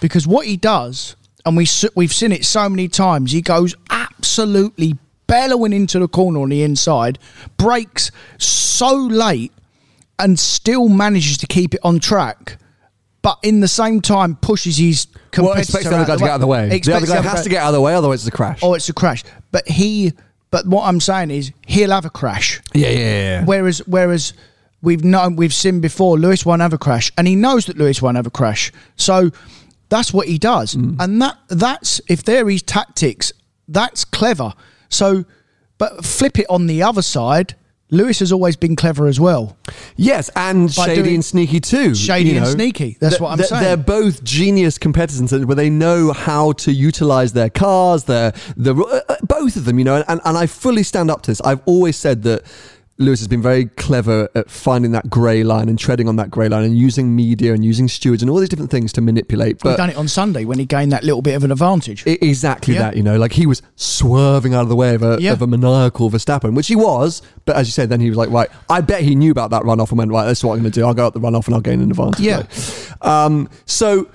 [0.00, 3.74] Because what he does, and we, we've seen it so many times, he goes
[4.18, 4.94] absolutely
[5.26, 7.18] bellowing into the corner on the inside,
[7.56, 9.52] breaks so late,
[10.18, 12.58] and still manages to keep it on track.
[13.22, 16.30] But in the same time, pushes his competitor Well, expects the other guy to get
[16.30, 16.68] out of the way.
[16.78, 18.60] The other guy has to get out of the way, otherwise it's a crash.
[18.62, 19.24] Oh, it's a crash.
[19.50, 20.12] But he,
[20.50, 22.60] but what I'm saying is he'll have a crash.
[22.72, 23.44] yeah, yeah, yeah.
[23.44, 24.32] Whereas, whereas
[24.80, 28.00] we've known, we've seen before, Lewis won't have a crash, and he knows that Lewis
[28.00, 28.70] won't have a crash.
[28.94, 29.32] So
[29.88, 30.96] that's what he does, Mm.
[31.00, 33.32] and that that's if they're tactics,
[33.68, 34.52] that's clever.
[34.88, 35.24] So,
[35.78, 37.54] but flip it on the other side.
[37.88, 39.56] Lewis has always been clever as well.
[39.94, 41.94] Yes, and By shady doing- and sneaky too.
[41.94, 42.96] Shady you and sneaky.
[43.00, 43.62] That's Th- what I'm saying.
[43.62, 48.02] They're both genius competitors where they know how to utilize their cars.
[48.04, 51.22] Their the uh, uh, both of them, you know, and, and I fully stand up
[51.22, 51.40] to this.
[51.42, 52.42] I've always said that
[52.98, 56.48] Lewis has been very clever at finding that grey line and treading on that grey
[56.48, 59.56] line and using media and using stewards and all these different things to manipulate.
[59.56, 62.04] He But done it on Sunday when he gained that little bit of an advantage.
[62.06, 62.80] I- exactly Yeah.
[62.80, 65.32] that, you know, like he was swerving out of the way of a, Yeah.
[65.32, 67.20] of a maniacal Verstappen, which he was.
[67.44, 69.62] But as you said, then he was like, right, I bet he knew about that
[69.64, 70.86] runoff and went, right, that's what I'm going to do.
[70.86, 72.20] I'll go up the runoff and I'll gain an advantage.
[72.24, 72.44] Yeah.
[73.02, 74.08] Um, so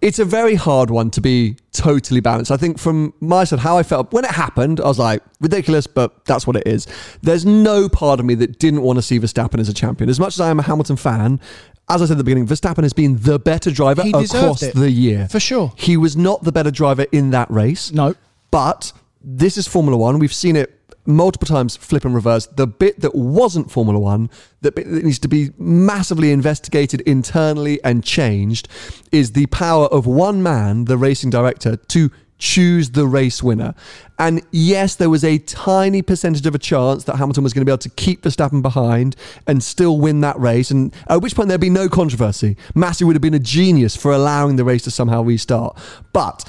[0.00, 2.50] it's a very hard one to be totally balanced.
[2.50, 5.86] I think from my side, how I felt when it happened, I was like, ridiculous,
[5.86, 6.86] but that's what it is.
[7.22, 10.08] There's no part of me that didn't want to see Verstappen as a champion.
[10.08, 11.40] As much as I am a Hamilton fan,
[11.88, 14.62] as I said at the beginning, Verstappen has been the better driver He deserved across
[14.62, 14.74] it.
[14.74, 15.26] the year.
[15.28, 15.72] For sure.
[15.76, 17.90] He was not the better driver in that race.
[17.92, 18.14] No.
[18.50, 20.18] But this is Formula One.
[20.18, 20.77] We've seen it
[21.08, 22.46] multiple times flip and reverse.
[22.46, 27.82] The bit that wasn't Formula One, that bit that needs to be massively investigated internally
[27.82, 28.68] and changed,
[29.10, 33.74] is the power of one man, the racing director, to choose the race winner.
[34.18, 37.64] And yes, there was a tiny percentage of a chance that Hamilton was going to
[37.64, 39.16] be able to keep Verstappen behind
[39.46, 40.70] and still win that race.
[40.70, 42.56] And at which point there'd be no controversy.
[42.74, 45.76] Masi would have been a genius for allowing the race to somehow restart.
[46.12, 46.44] But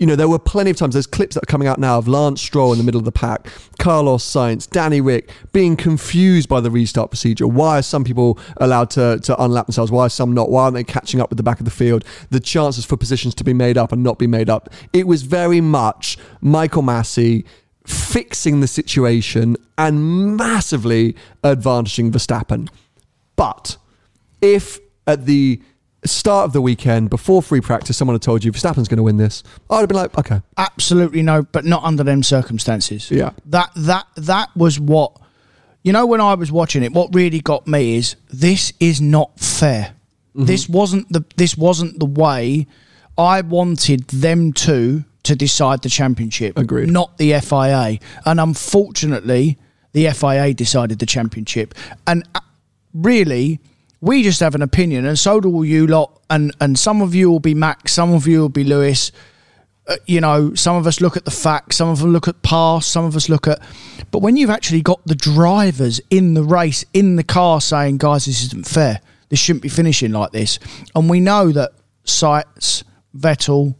[0.00, 2.08] you know, there were plenty of times, there's clips that are coming out now of
[2.08, 6.58] Lance Stroll in the middle of the pack, Carlos Sainz, Danny Ric being confused by
[6.58, 7.46] the restart procedure.
[7.46, 9.92] Why are some people allowed to, to unlap themselves?
[9.92, 10.48] Why are some not?
[10.48, 12.06] Why aren't they catching up with the back of the field?
[12.30, 14.70] The chances for positions to be made up and not be made up.
[14.94, 17.44] It was very much Michael Masi
[17.84, 22.70] fixing the situation and massively advantaging Verstappen.
[23.36, 23.76] But
[24.40, 25.60] if at the
[26.04, 29.16] start of the weekend, before free practice, someone had told you Verstappen's going to win
[29.16, 33.10] this, I'd have been like, okay, Absolutely no, but not under them circumstances.
[33.10, 33.30] Yeah.
[33.46, 35.12] That that that was what
[35.82, 39.38] you know when I was watching it, what really got me is this is not
[39.38, 39.94] fair.
[40.34, 40.44] Mm-hmm.
[40.44, 42.66] This wasn't the this wasn't the way
[43.18, 46.58] I wanted them to to decide the championship.
[46.58, 46.88] Agreed.
[46.90, 47.98] Not the FIA.
[48.24, 49.58] And unfortunately,
[49.92, 51.74] the FIA decided the championship.
[52.06, 52.40] And uh,
[52.94, 53.60] really,
[54.00, 56.20] we just have an opinion, and so do all you lot.
[56.30, 59.12] And and some of you will be Max, some of you will be Lewis.
[59.86, 62.42] Uh, you know, some of us look at the facts, some of us look at
[62.42, 63.60] past, some of us look at.
[64.10, 68.26] But when you've actually got the drivers in the race, in the car, saying, "Guys,
[68.26, 69.00] this isn't fair.
[69.28, 70.58] This shouldn't be finishing like this,"
[70.94, 71.72] and we know that
[72.04, 72.84] Sites,
[73.16, 73.74] Vettel,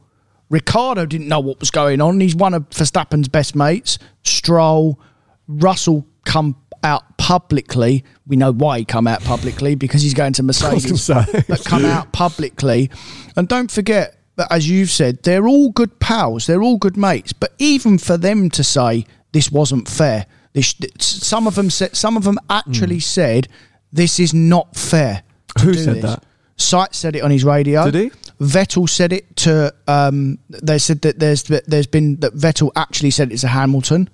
[0.49, 2.21] Ricciardo didn't know what was going on.
[2.21, 3.99] He's one of Verstappen's best mates.
[4.25, 4.99] Stroll,
[5.47, 8.05] Russell come out publicly.
[8.27, 11.09] We know why he come out publicly because he's going to Mercedes.
[11.09, 12.91] but come out publicly,
[13.37, 16.47] and don't forget that as you've said, they're all good pals.
[16.47, 17.33] They're all good mates.
[17.33, 22.17] But even for them to say this wasn't fair, this some of them said some
[22.17, 23.49] of them actually said
[23.93, 25.23] this is not fair.
[25.63, 26.25] Who said this." that?
[26.57, 27.91] Sight said it on his radio.
[27.91, 28.11] Did he?
[28.41, 29.75] Vettel said it to.
[29.87, 34.11] Um, they said that there's there's been that Vettel actually said it's a Hamilton.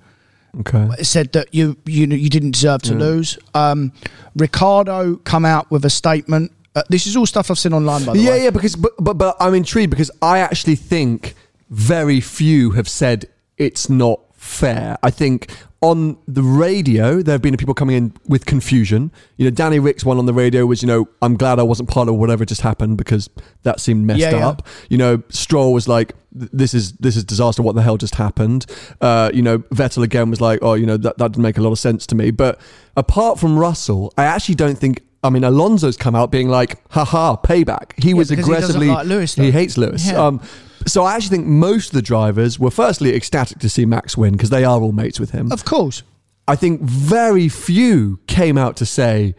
[0.60, 0.88] Okay.
[1.02, 3.38] Said that you you you didn't deserve to lose.
[3.54, 3.92] Um,
[4.36, 6.52] Ricciardo come out with a statement.
[6.74, 8.36] Uh, this is all stuff I've seen online by the Yeah, way.
[8.38, 11.34] Yeah, yeah, because but, but but I'm intrigued because I actually think
[11.70, 13.26] very few have said
[13.58, 14.96] it's not fair.
[15.02, 15.50] I think
[15.82, 19.12] on the radio there have been people coming in with confusion.
[19.36, 21.88] You know, Danny Ric's one on the radio was, you know, I'm glad I wasn't
[21.90, 23.28] part of whatever just happened because
[23.62, 24.48] that seemed messed Yeah, yeah.
[24.48, 24.66] up.
[24.88, 27.62] You know, Stroll was like, this is this is disaster.
[27.62, 28.66] What the hell just happened?
[29.00, 31.62] Uh, you know, Vettel again was like, oh, you know, that that didn't make a
[31.62, 32.30] lot of sense to me.
[32.30, 32.60] But
[32.96, 35.02] apart from Russell, I actually don't think.
[35.24, 38.00] I mean, Alonso's come out being like, haha, payback.
[38.00, 38.86] He was because he aggressively.
[38.88, 40.06] like Lewis, he hates Lewis.
[40.06, 40.24] Yeah.
[40.24, 40.40] Um,
[40.86, 44.32] so I actually think most of the drivers were firstly ecstatic to see Max win
[44.32, 45.50] because they are all mates with him.
[45.52, 46.02] Of course.
[46.48, 49.34] I think very few came out to say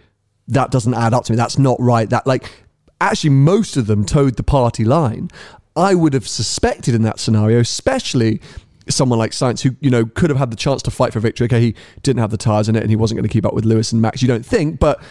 [0.49, 1.37] that doesn't add up to me.
[1.37, 2.09] That's not right.
[2.09, 2.51] That like
[2.99, 5.29] actually most of them towed the party line.
[5.75, 8.41] I would have suspected in that scenario, especially
[8.89, 11.45] someone like Sainz who you know could have had the chance to fight for victory.
[11.45, 13.53] Okay, he didn't have the tires in it, and he wasn't going to keep up
[13.53, 14.21] with Lewis and Max.
[14.21, 15.01] You don't think, but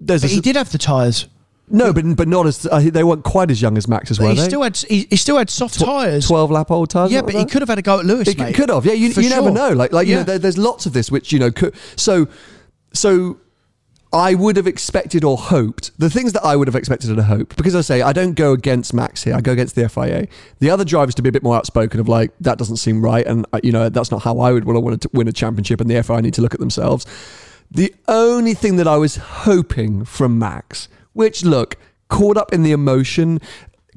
[0.00, 1.28] there's But a, he did have the tyres.
[1.70, 4.34] No, but but not as uh, they weren't quite as young as Max as well.
[4.34, 6.26] he still had he, he still had soft tyres.
[6.26, 7.12] twelve lap old tires.
[7.12, 8.54] Yeah, but he could have had a go at Lewis, He mate.
[8.54, 8.92] could have, yeah.
[8.92, 9.70] You, you never know.
[9.70, 11.74] Like, like you know, there, there's lots of this which you know could.
[11.96, 12.28] So,
[12.92, 13.38] so
[14.12, 17.56] I would have expected or hoped the things that I would have expected and hoped
[17.56, 19.34] because I say I don't go against Max here.
[19.34, 20.28] I go against the FIA.
[20.60, 23.26] The other drivers to be a bit more outspoken of like that doesn't seem right,
[23.26, 25.90] and uh, you know that's not how I would want to win a championship, and
[25.90, 27.04] the FIA need to look at themselves.
[27.70, 31.76] The only thing that I was hoping from Max, which look
[32.08, 33.40] caught up in the emotion.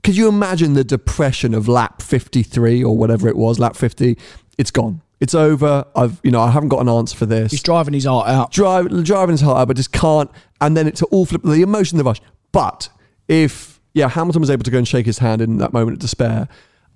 [0.03, 4.17] Could you imagine the depression of lap 53 or whatever it was, lap 50?
[4.57, 5.01] It's gone.
[5.19, 5.85] It's over.
[5.95, 7.51] I've, you know, I haven't got an answer for this.
[7.51, 8.51] He's driving his heart out.
[8.51, 10.31] Drive, driving his heart out, but just can't.
[10.59, 12.19] And then it's all flip the emotion, the rush.
[12.51, 12.89] But
[13.27, 15.99] if yeah, Hamilton was able to go and shake his hand in that moment of
[15.99, 16.47] despair,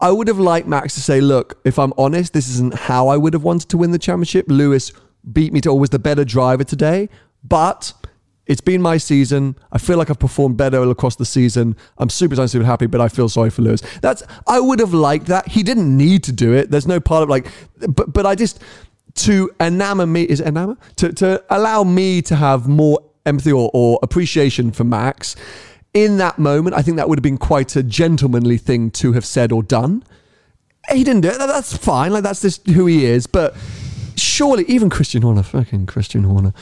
[0.01, 3.17] I would have liked Max to say, "Look, if I'm honest, this isn't how I
[3.17, 4.45] would have wanted to win the championship.
[4.47, 4.91] Lewis
[5.31, 7.09] beat me to always the better driver today,
[7.43, 7.93] but."
[8.47, 9.55] It's been my season.
[9.71, 11.75] I feel like I've performed better across the season.
[11.97, 13.81] I'm super, excited, super happy, but I feel sorry for Lewis.
[14.01, 15.47] That's I would have liked that.
[15.47, 16.69] He didn't need to do it.
[16.69, 17.47] There's no part of like,
[17.87, 18.61] but but I just
[19.15, 23.99] to enamor me is enamor to to allow me to have more empathy or, or
[24.03, 25.35] appreciation for Max.
[25.95, 29.25] in that moment, I think that would have been quite a gentlemanly thing to have
[29.25, 30.03] said or done.
[30.91, 31.37] He didn't do it.
[31.39, 32.11] That's fine.
[32.11, 33.25] Like that's just who he is.
[33.25, 33.55] But
[34.15, 36.53] surely, even Christian Horner, fucking Christian Horner,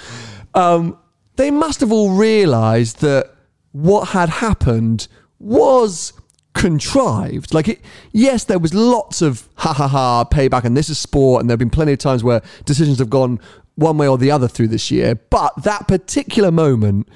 [0.53, 0.97] um,
[1.35, 3.31] they must have all realised that
[3.71, 5.07] what had happened
[5.39, 6.13] was
[6.53, 7.53] contrived.
[7.53, 11.41] Like, it, yes, there was lots of ha ha ha payback, and this is sport,
[11.41, 13.39] and there have been plenty of times where decisions have gone
[13.75, 15.15] one way or the other through this year.
[15.15, 17.07] But that particular moment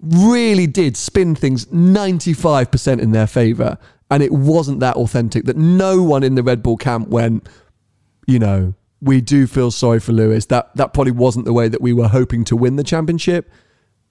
[0.00, 3.78] really did spin things 95% in their favour.
[4.10, 7.46] And it wasn't that authentic that no one in the Red Bull camp went,
[8.26, 10.46] you know, we do feel sorry for Lewis.
[10.46, 13.50] That that probably wasn't the way that we were hoping to win the championship,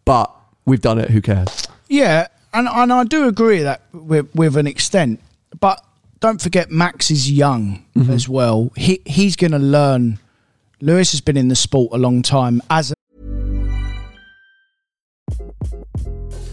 [0.06, 0.34] but
[0.66, 1.10] we've done it.
[1.10, 1.68] Who cares?
[1.90, 5.20] Yeah, and and I do agree that with with an extent,
[5.60, 5.84] but
[6.20, 8.12] don't forget Max is young Mm-hmm.
[8.12, 8.72] as well.
[8.76, 10.20] He he's going to learn.
[10.82, 12.62] Lewis has been in the sport a long time.
[12.70, 12.94] As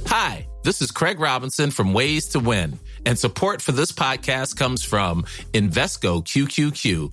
[0.06, 4.82] Hi, this is Craig Robinson from Ways to Win, and support for this podcast comes
[4.84, 7.12] from Invesco QQQ,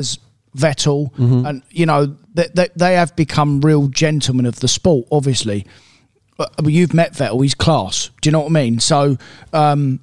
[0.00, 0.18] As
[0.56, 1.46] Vettel, Mm-hmm.
[1.46, 5.06] and you know they, they they have become real gentlemen of the sport.
[5.12, 5.64] Obviously,
[6.36, 8.10] but but you've met Vettel; he's class.
[8.20, 8.80] Do you know what I mean?
[8.80, 9.16] So.
[9.52, 10.00] Um,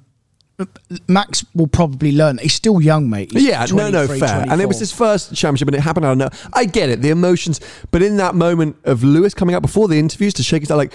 [1.06, 2.38] Max will probably learn.
[2.38, 3.30] He's still young, mate.
[3.30, 4.44] He's yeah, no, no, 23, fair.
[4.50, 6.04] And it was his first championship, and it happened.
[6.04, 6.30] I don't know.
[6.52, 7.60] I get it, the emotions,
[7.92, 10.78] but in that moment of Lewis coming up before the interviews to shake his hand,
[10.78, 10.94] like.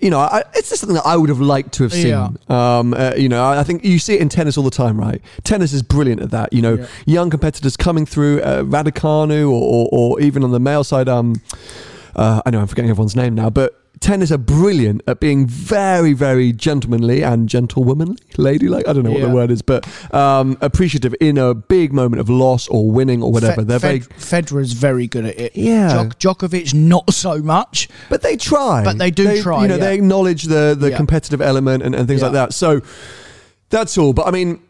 [0.00, 2.06] You know, I, it's just something that I would have liked to have seen.
[2.08, 2.28] Yeah.
[2.48, 5.20] Um, uh, you know, I think you see it in tennis all the time, right?
[5.42, 6.52] Tennis is brilliant at that.
[6.52, 6.86] You know, Yeah.
[7.06, 11.34] young competitors coming through, uh, Raducanu, or, or, or even on the male side, um,
[12.14, 16.12] uh, I know I'm forgetting everyone's name now, but tennis are brilliant at being very,
[16.12, 18.86] very gentlemanly and gentlewomanly, ladylike.
[18.86, 22.28] I don't know what the word is, but um, appreciative in a big moment of
[22.30, 23.62] loss or winning or whatever.
[23.62, 25.56] Fe- They're very, Fed- Federer's very good at it.
[25.56, 25.88] Yeah.
[25.90, 27.88] Djok- Djokovic not so much.
[28.08, 28.84] but they try.
[28.84, 29.80] But they do try, You know, yeah.
[29.86, 30.96] they acknowledge the the Yeah.
[30.96, 32.46] competitive element and, and things like Yeah.
[32.46, 32.54] that.
[32.54, 32.80] So
[33.70, 34.12] that's all.
[34.12, 34.60] But I mean,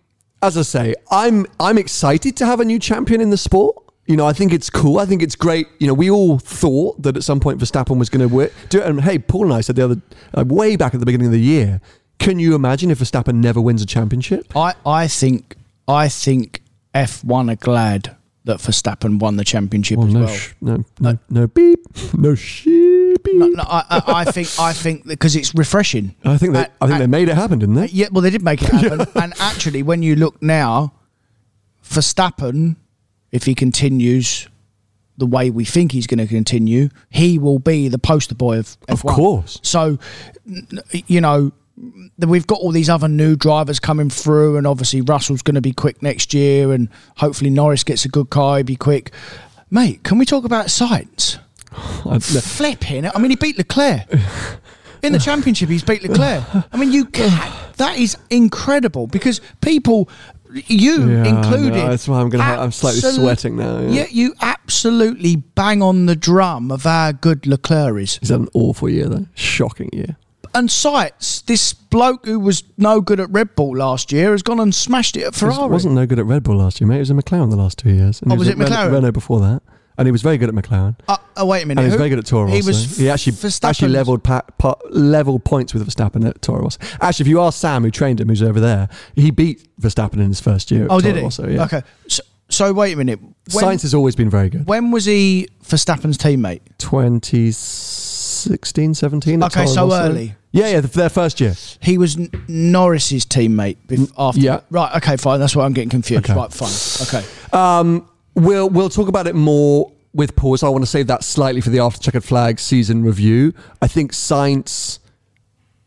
[0.42, 3.76] as I say, I'm I'm excited to have a new champion in the sport.
[4.08, 4.98] You know, I think it's cool.
[4.98, 5.68] I think it's great.
[5.78, 8.86] You know, we all thought that at some point Verstappen was going to do it.
[8.86, 10.00] And hey, Paul and I said the other,
[10.34, 11.82] uh, way back at the beginning of the year,
[12.18, 14.56] can you imagine if Verstappen never wins a championship?
[14.56, 16.62] I, I think I think
[16.94, 20.28] F1 are glad that Verstappen won the championship as no, well.
[20.34, 21.80] sh- no, no, no beep,
[22.14, 23.18] no sheep.
[23.26, 26.14] No, no, I, I, I think I think because it's refreshing.
[26.24, 27.86] I think they, And- I think they made it happen, didn't they?
[27.88, 29.06] Yeah, well, they did make it happen.
[29.22, 30.94] And actually, when you look now,
[31.84, 32.76] Verstappen,
[33.32, 34.48] if he continues
[35.16, 38.76] the way we think he's going to continue, he will be the poster boy of
[38.86, 38.92] F1.
[38.92, 39.58] Of course.
[39.62, 39.98] So,
[41.06, 41.52] you know,
[42.18, 45.72] we've got all these other new drivers coming through, and obviously Russell's going to be
[45.72, 49.12] quick next year, and hopefully Norris gets a good car, he'll be quick.
[49.70, 51.38] Mate, can we talk about Sainz?
[51.72, 53.12] I- Flipping it.
[53.14, 54.06] I mean, he beat Leclerc.
[55.02, 56.42] In the championship, he's beat Leclerc.
[56.72, 57.30] I mean, you can
[57.76, 60.08] That is incredible because people,
[60.52, 61.74] you Yeah, included.
[61.74, 63.88] That's why I'm gonna I'm slightly sweating now, yeah.
[63.90, 68.18] Yeah, you absolutely bang on the drum of how good Leclerc is.
[68.18, 69.26] He's had an awful year, though.
[69.34, 70.16] Shocking year.
[70.54, 74.58] And Sainz, this bloke who was no good at Red Bull last year, has gone
[74.58, 75.70] and smashed it at He was- Ferrari.
[75.70, 76.94] wasn't no good at Red Bull last year, mate.
[76.96, 78.22] He was in McLaren the last two years.
[78.22, 78.92] And Oh, he was at it McLaren?
[78.92, 79.62] Renault before that.
[79.98, 80.96] And he was very good at McLaren.
[81.08, 81.80] Uh, oh wait a minute.
[81.80, 82.54] And he was who- very good at Toro Rosso.
[82.56, 86.62] He was he actually Verstappen- actually leveled pa- pa- leveled points with Verstappen at Toro
[86.62, 86.78] Rosso.
[87.00, 90.28] Actually, if you ask Sam, who trained him, who's over there, he beat Verstappen in
[90.28, 90.84] his first year.
[90.84, 91.22] At Oh, Toro did he?
[91.22, 91.64] Rosso, yeah.
[91.64, 91.82] Okay.
[92.06, 93.18] So, so wait a minute.
[93.20, 93.34] When,
[93.64, 94.66] Sainz has always been very good.
[94.68, 96.60] when was he Verstappen's teammate?
[96.78, 99.42] 2016, 17.
[99.42, 100.08] at Okay, Toro so Rosso.
[100.10, 100.34] early.
[100.52, 101.54] Yeah, yeah, the, their first year.
[101.80, 104.40] He was N- Norris's teammate bef- after.
[104.40, 104.60] yeah.
[104.70, 104.96] Right.
[104.96, 105.16] Okay.
[105.18, 105.40] Fine.
[105.40, 106.24] That's why I'm getting confused.
[106.24, 106.34] Okay.
[106.38, 106.50] Right.
[106.52, 107.20] Fine.
[107.20, 107.26] Okay.
[107.52, 110.62] Um, we'll we'll talk about it more with pause.
[110.62, 113.52] I want to save that slightly for the after checkered flag season review.
[113.82, 114.98] I think Sainz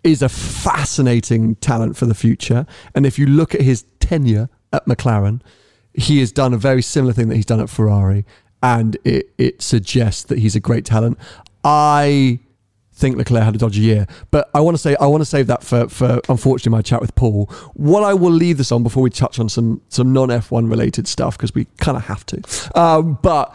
[0.04, 2.66] is a fascinating talent for the future,
[2.96, 5.42] and if you look at his tenure at McLaren,
[5.94, 8.26] he has done a very similar thing that he's done at Ferrari,
[8.64, 11.18] and it it suggests that he's a great talent.
[11.64, 12.40] I
[13.02, 15.48] think Leclerc had a dodgy year, but I want to say I want to save
[15.48, 17.48] that for for unfortunately my chat with Paul.
[17.74, 20.70] What I will leave this on before we touch on some some non F one
[20.70, 22.42] related stuff because we kind of have to.
[22.80, 23.54] Um, but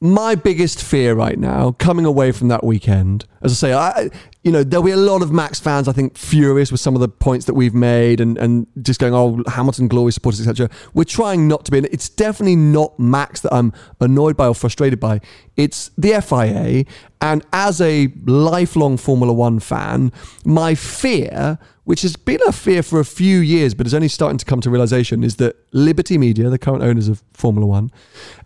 [0.00, 4.10] my biggest fear right now, coming away from that weekend, as I say, I,
[4.46, 7.00] you know, there'll be a lot of Max fans, I think, furious with some of
[7.00, 10.70] the points that we've made and, and just going, oh, Hamilton glory supporters, etc.
[10.94, 14.54] We're trying not to be, and it's definitely not Max that I'm annoyed by or
[14.54, 15.20] frustrated by.
[15.56, 16.84] It's the FIA.
[17.20, 20.12] And as a lifelong Formula One fan,
[20.44, 24.38] my fear, which has been a fear for a few years, but is only starting
[24.38, 27.90] to come to realization, is that Liberty Media, the current owners of Formula One,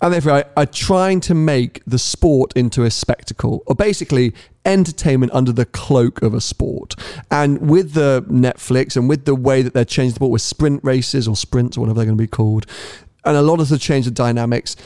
[0.00, 4.32] and therefore are, are trying to make the sport into a spectacle, or basically
[4.64, 6.94] entertainment under the cloak of a sport.
[7.30, 10.82] And with the Netflix and with the way that they're changing the sport with sprint
[10.84, 12.66] races or sprints or whatever they're going to be called,
[13.24, 14.76] and a lot of the change of dynamics.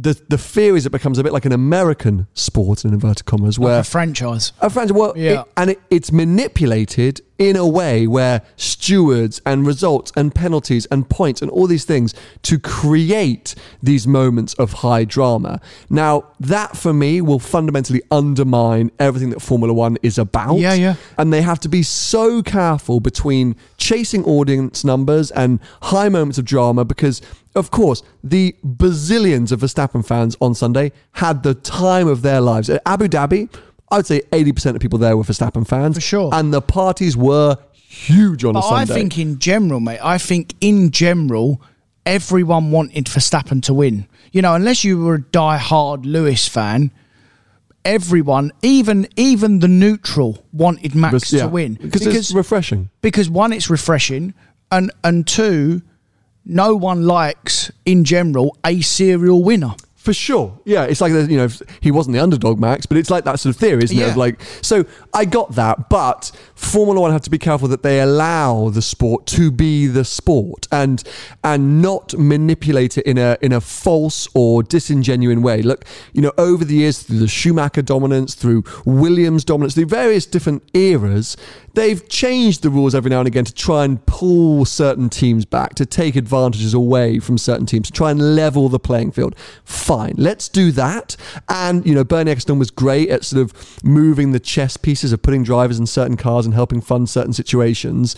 [0.00, 3.58] The, the fear is it becomes a bit like an American sport in inverted commas,
[3.58, 4.52] where Like a franchise.
[4.60, 5.40] a franchise, well, Yeah.
[5.40, 11.08] it- and it, it's manipulated in a way where stewards and results and penalties and
[11.08, 12.12] points and all these things
[12.42, 15.60] to create these moments of high drama.
[15.88, 20.56] Now, that for me will fundamentally undermine everything that Formula One is about.
[20.56, 20.96] Yeah, yeah.
[21.16, 26.44] And they have to be so careful between chasing audience numbers and high moments of
[26.44, 27.22] drama because,
[27.54, 32.68] of course, the bazillions of Verstappen fans on Sunday had the time of their lives.
[32.68, 33.48] At Abu Dhabi,
[33.90, 35.94] I would say 80% of people there were Verstappen fans.
[35.96, 36.30] For sure.
[36.32, 40.54] And the parties were huge on a But I think in general, mate, I think
[40.60, 41.62] in general,
[42.04, 44.06] everyone wanted Verstappen to win.
[44.32, 46.90] You know, unless you were a die-hard Lewis fan,
[47.84, 51.42] everyone, even even the neutral, wanted Max Yeah.
[51.44, 52.90] to win Because it's refreshing.
[53.00, 54.34] because one, it's refreshing,
[54.70, 55.80] and and two,
[56.44, 59.74] no one likes in general a serial winner.
[60.08, 60.58] For sure.
[60.64, 61.48] Yeah, it's like, you know,
[61.82, 64.00] he wasn't the underdog, Max, but it's like that sort of theory, isn't it?
[64.00, 64.06] Yeah.
[64.06, 68.00] Of like, so I got that, but Formula One have to be careful that they
[68.00, 71.04] allow the sport to be the sport and
[71.44, 75.60] and not manipulate it in a in a false or disingenuous way.
[75.60, 75.84] Look,
[76.14, 80.62] you know, over the years through the Schumacher dominance, through Williams dominance, through various different
[80.72, 81.36] eras,
[81.78, 85.74] they've changed the rules every now and again to try and pull certain teams back,
[85.76, 89.36] to take advantages away from certain teams, to try and level the playing field.
[89.64, 91.16] Fine, let's do that.
[91.48, 95.22] And, you know, Bernie Ecclestone was great at sort of moving the chess pieces of
[95.22, 98.16] putting drivers in certain cars and helping fund certain situations.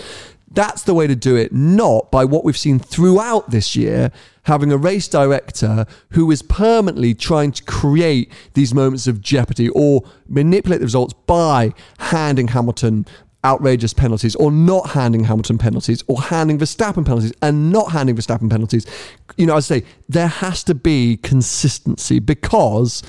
[0.52, 4.10] That's the way to do it, not by what we've seen throughout this year,
[4.44, 10.02] having a race director who is permanently trying to create these moments of jeopardy or
[10.26, 13.06] manipulate the results by handing Hamilton
[13.44, 18.50] outrageous penalties or not handing Hamilton penalties or handing Verstappen penalties and not handing Verstappen
[18.50, 18.86] penalties.
[19.36, 23.02] You know, I say there has to be consistency because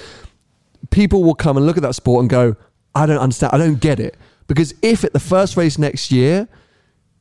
[0.90, 2.56] people will come and look at that sport and go,
[2.96, 4.18] I don't understand, I don't get it.
[4.48, 6.48] Because if at the first race next year,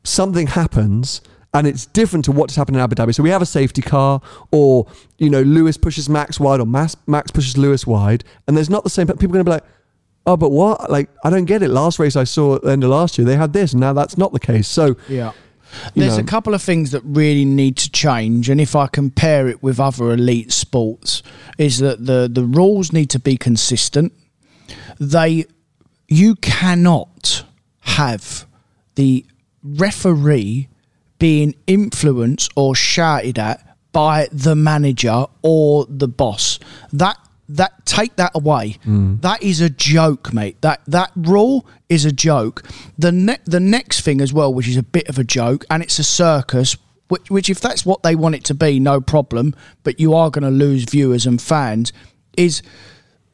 [0.05, 1.21] something happens
[1.53, 3.15] and it's different to what just happened in Abu Dhabi.
[3.15, 4.21] So we have a safety car,
[4.53, 4.87] or
[5.19, 8.85] you know, Lewis pushes Max wide, or Max, Max pushes Lewis wide, and there's not
[8.85, 9.07] the same.
[9.09, 9.65] People are going to be like,
[10.31, 10.91] "Oh, but what?
[10.91, 13.27] Like, I don't get it." Last race I saw at the end of last year,
[13.27, 14.69] they had this, and now that's not the case.
[14.69, 15.33] So Yeah.
[15.95, 16.25] There's know.
[16.25, 19.79] a couple of things that really need to change, and if I compare it with
[19.79, 21.23] other elite sports,
[21.59, 24.13] is that the the rules need to be consistent.
[24.99, 25.47] They,
[26.09, 27.45] you cannot
[27.81, 28.47] have
[28.97, 29.25] the
[29.63, 30.69] referee
[31.19, 36.59] being influenced or shouted at by the manager or the boss.
[36.93, 37.17] That
[37.57, 38.77] that take that away.
[38.87, 39.21] Mm.
[39.23, 40.61] That is a joke, mate.
[40.63, 42.65] That that rule is a joke.
[42.99, 45.83] The ne- the next thing as well, which is a bit of a joke, and
[45.83, 46.77] it's a circus.
[47.09, 49.55] Which, which if that's what they want it to be, no problem.
[49.83, 51.93] But you are going to lose viewers and fans.
[52.37, 52.63] Is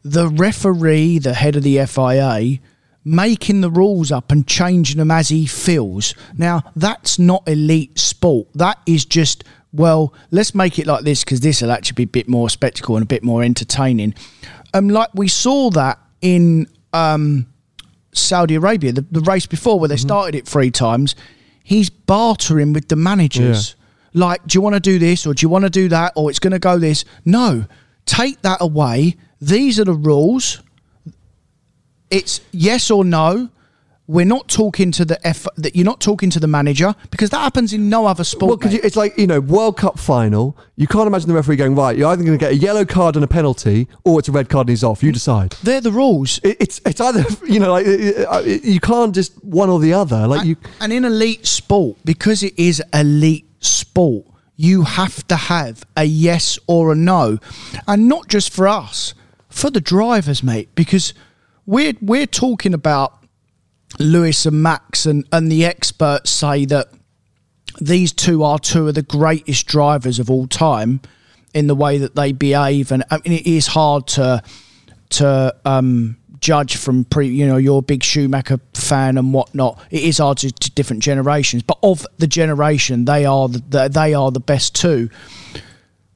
[0.03, 2.61] the referee, the head of the FIA,
[3.05, 6.14] making the rules up and changing them as he feels.
[6.39, 8.49] Now, that's not elite sport.
[8.55, 12.07] That is just well, let's make it like this because this will actually be a
[12.07, 14.14] bit more spectacle and a bit more entertaining.
[14.75, 17.47] Um, like we saw that in um,
[18.12, 20.09] Saudi Arabia, the, the race before where they Mm-hmm.
[20.09, 21.14] started it three times.
[21.62, 23.75] He's bartering with the managers.
[24.14, 26.31] Like, do you want to do this or do you want to do that or
[26.31, 27.05] it's going to go this?
[27.25, 27.67] No,
[28.07, 29.17] take that away.
[29.41, 30.62] These are the rules.
[32.11, 33.51] It's yes or no.
[34.09, 35.46] We're not talking to the F.
[35.57, 38.48] That you're not talking to the manager because that happens in no other sport.
[38.48, 40.57] Well, because it's like you know, World Cup final.
[40.76, 41.96] You can't imagine the referee going right.
[41.96, 44.48] You're either going to get a yellow card and a penalty, or it's a red
[44.48, 45.02] card and he's off.
[45.02, 45.52] You decide.
[45.62, 46.38] They're the rules.
[46.44, 49.80] It, it's it's either you know, like it, uh, it, you can't just one or
[49.80, 50.26] the other.
[50.26, 54.26] Like you, And in elite sport, because it is elite sport,
[54.57, 57.38] you have to have a yes or a no,
[57.88, 59.14] and not just for us,
[59.48, 60.68] for the drivers, mate.
[60.76, 61.12] Because
[61.66, 63.16] we're we're talking about
[63.99, 66.88] Lewis and Max, and and the experts say that
[67.80, 71.01] these two are two of the greatest drivers of all time
[71.55, 74.42] in the way that they behave, and I mean it is hard to
[75.11, 77.28] to um, judge from pre.
[77.28, 79.82] You know, you're a big Schumacher fan and whatnot.
[79.90, 83.88] It is hard to, to different generations, but of the generation, they are the, the
[83.88, 85.11] they are the best two.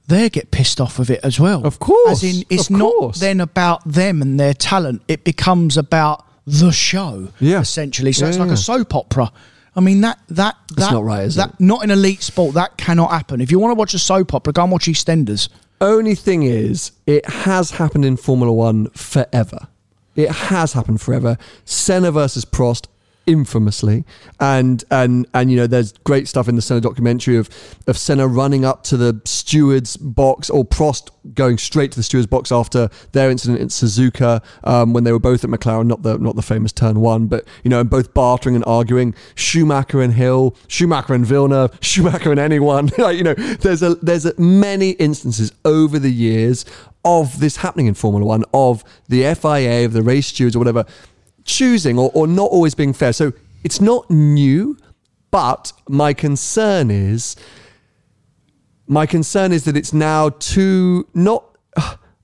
[0.07, 1.65] They get pissed off with it as well.
[1.65, 3.21] Of course, as in it's of not course.
[3.21, 5.03] then about them and their talent.
[5.07, 7.61] It becomes about the show, Yeah.
[7.61, 8.13] essentially.
[8.13, 8.55] So Yeah, it's like yeah.
[8.55, 9.33] a soap opera.
[9.77, 11.61] I mean that that that not right, is that, it?
[11.61, 12.55] Not in elite sport.
[12.55, 13.41] That cannot happen.
[13.41, 15.49] If you want to watch a soap opera, go and watch EastEnders.
[15.81, 19.69] only thing is, it has happened in Formula One forever.
[20.17, 21.39] It has happened forever.
[21.65, 22.87] Senna versus Prost,
[23.31, 24.05] infamously,
[24.41, 27.49] and and and you know, there's great stuff in the Senna documentary of
[27.87, 32.27] of Senna running up to the steward's box or Prost going straight to the steward's
[32.27, 36.19] box after their incident in Suzuka um, when they were both at McLaren, not the
[36.19, 39.15] not the famous turn one, but you know, and both bartering and arguing.
[39.35, 42.91] Schumacher and Hill, Schumacher and Villeneuve, Schumacher and anyone.
[42.99, 46.65] like you know, there's a there's a, many instances over the years
[47.05, 50.85] of this happening in Formula One, of the FIA, of the race stewards or whatever,
[51.51, 53.13] choosing or, or not always being fair.
[53.13, 53.33] So
[53.65, 54.77] it's not new,
[55.31, 57.37] but my concern is
[58.87, 61.45] my concern is that it's now too not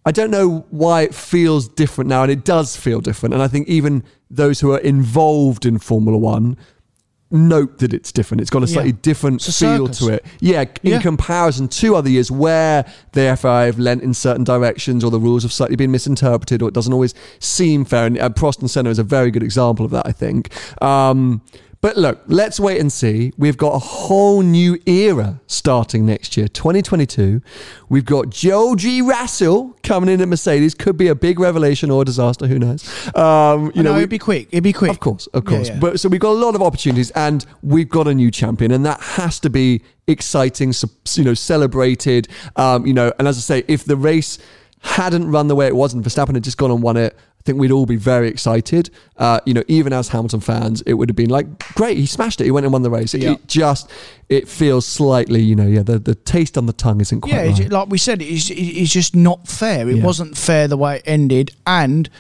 [0.04, 3.48] I don't know why it feels different now and it does feel different and I
[3.48, 6.56] think even those who are involved in Formula 1
[7.30, 8.98] note that it's different it's got a slightly Yeah.
[9.02, 9.98] different feel circus.
[9.98, 11.00] to it yeah in Yeah.
[11.02, 15.42] comparison to other years where the FIA have lent in certain directions or the rules
[15.42, 18.90] have slightly been misinterpreted or it doesn't always seem fair and uh, Prost and Senna
[18.90, 20.50] is a very good example of that I think
[20.80, 21.40] um,
[21.86, 23.32] but look, let's wait and see.
[23.38, 27.40] We've got a whole new era starting next year, 2022.
[27.88, 30.74] We've got Georgie Russell coming in at Mercedes.
[30.74, 32.48] Could be a big revelation or a disaster.
[32.48, 32.82] Who knows?
[33.14, 34.48] Um, you You know, we- it'd be quick.
[34.50, 34.90] It'd be quick.
[34.90, 35.68] of course, of course.
[35.68, 35.78] yeah.
[35.78, 38.84] But so we've got a lot of opportunities, and we've got a new champion, and
[38.84, 40.74] that has to be exciting.
[41.14, 42.26] You know, celebrated.
[42.56, 44.38] Um, you know, and as I say, if the race
[44.80, 47.16] hadn't run the way it was, and Verstappen had just gone and won it.
[47.46, 48.90] I think we'd all be very excited.
[49.16, 52.40] Uh, you know, even as Hamilton fans, it would have been like, great, he smashed
[52.40, 52.44] it.
[52.44, 53.14] He went and won the race.
[53.14, 53.32] It, Yeah.
[53.34, 53.88] it just,
[54.28, 57.42] it feels slightly, you know, yeah, the, the taste on the tongue isn't quite yeah,
[57.52, 57.70] right.
[57.70, 59.88] like we said, it's, it's just not fair.
[59.88, 60.04] It Yeah.
[60.04, 61.52] wasn't fair the way it ended.
[61.68, 62.10] And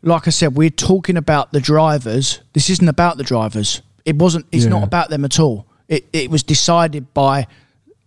[0.00, 2.40] like I said, we're talking about the drivers.
[2.54, 3.82] This isn't about the drivers.
[4.06, 4.46] It wasn't.
[4.50, 4.70] It's Yeah.
[4.70, 5.66] not about them at all.
[5.88, 7.46] It it was decided by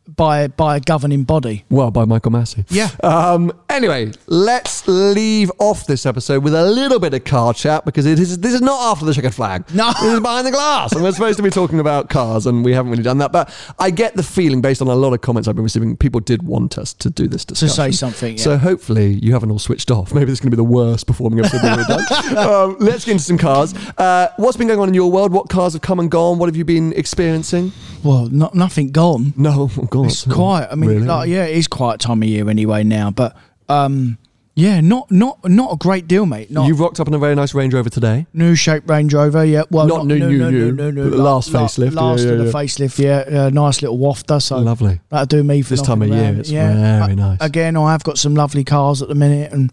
[0.07, 1.63] by by a governing body.
[1.69, 2.65] Well, by Michael Masi.
[2.69, 2.89] Yeah.
[3.03, 8.05] Um, anyway, let's leave off this episode with a little bit of car chat because
[8.05, 9.63] it is this is not after the checkered flag.
[9.73, 9.91] No.
[10.01, 10.93] This is behind the glass.
[10.93, 13.31] And we're supposed to be talking about cars and we haven't really done that.
[13.31, 16.19] But I get the feeling based on a lot of comments I've been receiving, people
[16.19, 17.75] did want us to do this discussion.
[17.75, 18.43] say something, yeah.
[18.43, 20.13] So hopefully you haven't all switched off.
[20.13, 22.05] Maybe this is going to be the worst performing episode we've ever done.
[22.51, 23.73] Um, let's get into some cars.
[23.97, 25.31] Uh, what's been going on in your world?
[25.31, 26.37] What cars have come and gone?
[26.39, 27.71] What have you been experiencing?
[28.03, 29.33] Well, not nothing gone.
[29.37, 30.69] No, It's quiet.
[30.71, 31.05] I mean, Really?
[31.05, 33.11] like, yeah, it is quiet time of year anyway now.
[33.11, 33.35] But
[33.69, 34.17] um,
[34.55, 36.51] yeah, not not not a great deal, mate.
[36.51, 38.25] Not You've rocked up in a very nice Range Rover today.
[38.33, 39.45] new shape Range Rover.
[39.45, 42.31] Yeah, well, Not new, new, new, but the la- last la- facelift, yeah, Last yeah,
[42.31, 42.99] of the facelift.
[42.99, 44.41] Yeah, uh, nice little wafter.
[44.41, 44.99] So Lovely.
[45.09, 47.37] That'll do me for This time of year, it's very nice.
[47.41, 49.71] Again, I have got some lovely cars at the minute, and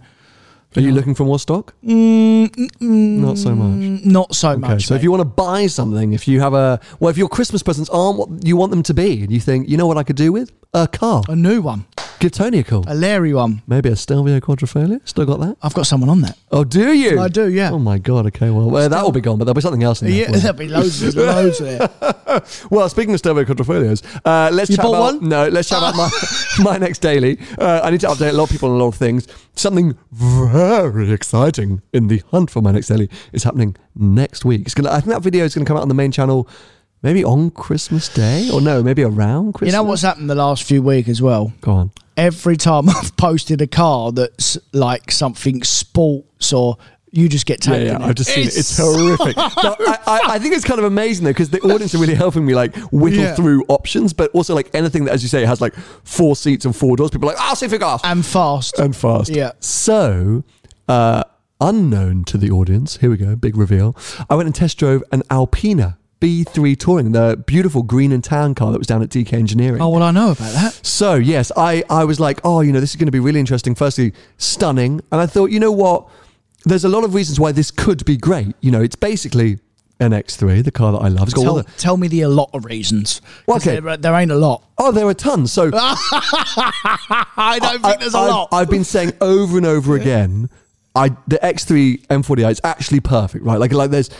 [0.77, 1.75] Are you looking for more stock?
[1.85, 4.05] mm, mm, mm, Not so much.
[4.05, 4.87] Not so Okay, much.
[4.87, 7.63] so if you want to buy something, if you have a well, if your Christmas
[7.63, 10.03] presents aren't what you want them to be, and you think, you know what I
[10.03, 11.87] could do with a car, a new one,
[12.21, 12.85] give Tony a call.
[12.87, 15.01] a Larry one, Maybe a Stelvio Quadrifoglio.
[15.09, 15.57] Still got that?
[15.63, 16.37] I've got someone on that.
[16.53, 17.19] Oh, do you?
[17.19, 17.71] I do, yeah.
[17.73, 18.27] Oh my god.
[18.27, 18.51] Okay.
[18.51, 20.17] Well, well that will be gone, but there'll be something else in there.
[20.31, 21.89] Yeah, there'll be loads, there's loads there.
[22.71, 25.29] Well, speaking of Stelvio Quadrifoglios, uh, let's You chat about one?
[25.29, 25.49] no.
[25.49, 26.09] Let's chat about my
[26.63, 27.39] my next daily.
[27.59, 29.27] Uh, I need to update a lot of people on a lot of things.
[29.59, 34.63] Something very exciting in the hunt for my next daily is happening next week.
[34.63, 34.91] It's gonna.
[34.91, 36.49] I think that video is going to come out on the main channel
[37.03, 39.73] maybe on Christmas Day or no, maybe around Christmas.
[39.73, 41.53] You know what's happened the last few weeks as well?
[41.61, 41.93] Go on.
[42.17, 46.77] Every time I've posted a car that's like something sports or
[47.13, 47.87] you just get Yeah, tagged.
[48.01, 48.57] yeah, I've just seen it.
[48.57, 49.37] It's horrific.
[49.63, 52.15] No, I, I, I think it's kind of amazing though because the audience are really
[52.15, 53.35] helping me like whittle Yeah.
[53.35, 56.75] through options, but also like anything that, as you say, has like four seats and
[56.77, 57.11] four doors.
[57.11, 58.79] People are like, I'll see if it goes and fast.
[58.79, 59.31] and fast.
[59.31, 59.53] Yeah.
[59.61, 60.45] So,
[60.89, 61.25] uh,
[61.61, 63.97] unknown to the audience, here we go, big reveal.
[64.31, 68.73] I went and test drove an Alpina B3 Touring, the beautiful green and tan car
[68.73, 69.81] that was down at DK Engineering.
[69.81, 70.81] oh well, I know about that.
[70.85, 73.39] So yes, I, I was like, oh, you know, this is going to be really
[73.41, 73.75] interesting.
[73.75, 76.09] Firstly, stunning, and I thought, you know what?
[76.65, 78.55] There's a lot of reasons why this could be great.
[78.61, 79.59] You know, it's basically
[80.01, 81.29] an X3, the car that I love.
[81.29, 83.21] It's got all Tell, the tell me the a lot of reasons.
[83.49, 83.81] Okay.
[83.81, 84.65] there, there ain't a lot.
[84.79, 85.53] oh, there are tons.
[85.53, 88.49] So I don't think there's a I've, lot.
[88.53, 90.49] I've been saying over and over again.
[90.95, 93.59] I the X3 M40i is actually perfect, right?
[93.59, 94.11] Like like there's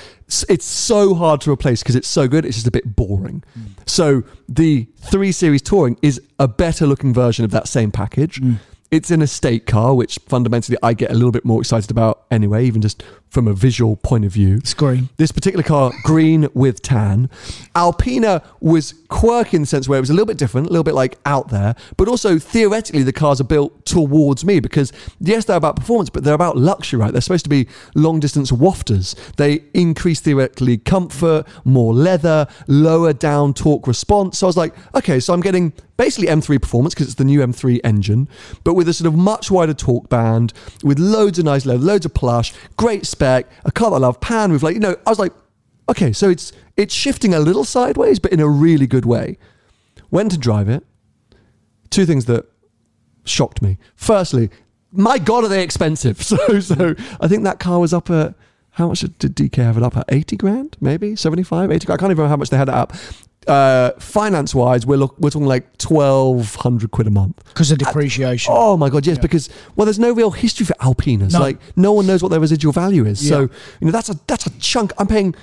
[0.49, 2.45] it's so hard to replace because it's so good.
[2.45, 3.43] It's just a bit boring.
[3.59, 3.89] Mm.
[3.89, 8.41] So the three series touring is a better looking version of that same package.
[8.41, 8.59] Mm.
[8.91, 12.65] It's an estate car, which fundamentally I get a little bit more excited about anyway,
[12.65, 14.61] even just from a visual point of view.
[14.77, 15.09] Green.
[15.17, 17.29] This particular car, green with tan.
[17.75, 20.85] Alpina was quirky in the sense where it was a little bit different, a little
[20.85, 25.45] bit like out there, but also theoretically the cars are built towards me because yes,
[25.45, 27.13] they're about performance, but they're about luxury, right?
[27.13, 29.15] They're supposed to be long distance wafters.
[29.37, 34.39] They increase theoretically comfort, more leather, lower down torque response.
[34.39, 37.41] So I was like, okay, so I'm getting basically M3 performance because it's the new
[37.41, 38.29] M3 engine,
[38.65, 40.53] but with a sort of much wider torque band,
[40.83, 44.21] with loads of nice leather, loads of plush, great spec, a car that I love,
[44.21, 45.33] pan with like, you know, I was like,
[45.89, 49.39] okay, so it's it's shifting a little sideways, but in a really good way.
[50.11, 50.87] Went to drive it.
[51.91, 52.47] Two things that
[53.25, 53.77] shocked me.
[53.97, 54.51] Firstly,
[54.93, 56.23] my God, are they expensive?
[56.23, 58.35] So, so I think that car was up at
[58.71, 60.05] how much did DK have it up at?
[60.09, 61.99] 80 grand, maybe 75, 80 grand.
[61.99, 62.93] I can't even remember how much they had it up.
[63.47, 67.43] Uh, finance wise, we're look, we're talking like 1200 quid a month.
[67.45, 68.53] Because of depreciation.
[68.55, 71.33] Oh my god, yes, because well, there's no real history for Alpinas.
[71.33, 71.41] No.
[71.41, 73.27] Like no one knows what their residual value is.
[73.27, 73.51] So you
[73.87, 74.93] know that's a that's a chunk.
[74.99, 75.35] I'm paying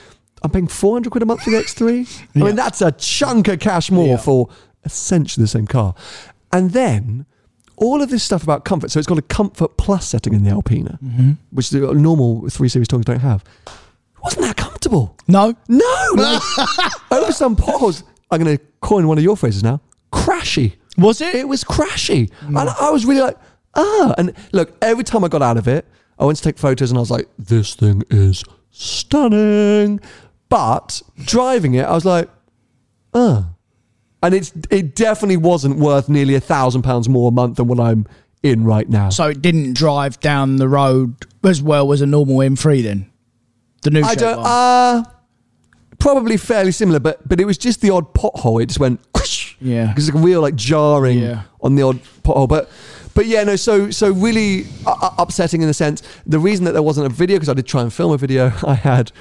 [0.43, 2.26] I'm paying 400 quid a month for the X3.
[2.36, 4.18] I mean that's a chunk of cash more Yeah.
[4.18, 4.50] for
[4.84, 5.96] essentially the same car.
[6.54, 7.26] And then
[7.78, 8.91] all of this stuff about comfort.
[8.91, 11.32] So it's got a comfort plus setting in the Alpina, Mm-hmm.
[11.50, 13.43] which the normal three series Tongs don't have.
[14.26, 15.15] Wasn't that comfortable.
[15.28, 15.55] No.
[15.69, 16.39] No,
[17.11, 18.03] over some potholes.
[18.32, 19.82] I'm going to coin one of your phrases now.
[20.11, 20.78] Crashy.
[20.97, 21.36] Was it?
[21.36, 22.32] It was crashy.
[22.41, 23.38] And I was really like,
[23.76, 24.15] ah.
[24.17, 25.86] And look, every time I got out of it,
[26.17, 29.99] I went to take photos and I was like, this thing is stunning.
[30.49, 32.28] But driving it, I was like,
[33.13, 33.49] ah.
[34.23, 37.80] And it's it definitely wasn't worth nearly a thousand pounds more a month than what
[37.80, 38.07] I'm
[38.41, 39.09] in right now.
[39.09, 43.11] So it didn't drive down the road as well as a normal M3 then?
[43.86, 44.40] The new I don't.
[44.40, 45.04] Uh,
[46.00, 48.62] probably fairly similar, but but it was just the odd pothole.
[48.62, 49.00] It just went.
[49.60, 49.88] Yeah.
[49.88, 51.44] because it's like real like jarring Yeah.
[51.62, 52.48] on the odd pothole.
[52.50, 52.70] But
[53.14, 53.56] but yeah, no.
[53.56, 56.04] So so really uh, upsetting in the sense.
[56.26, 58.52] The reason that there wasn't a video because I did try and film a video.
[58.68, 59.12] I had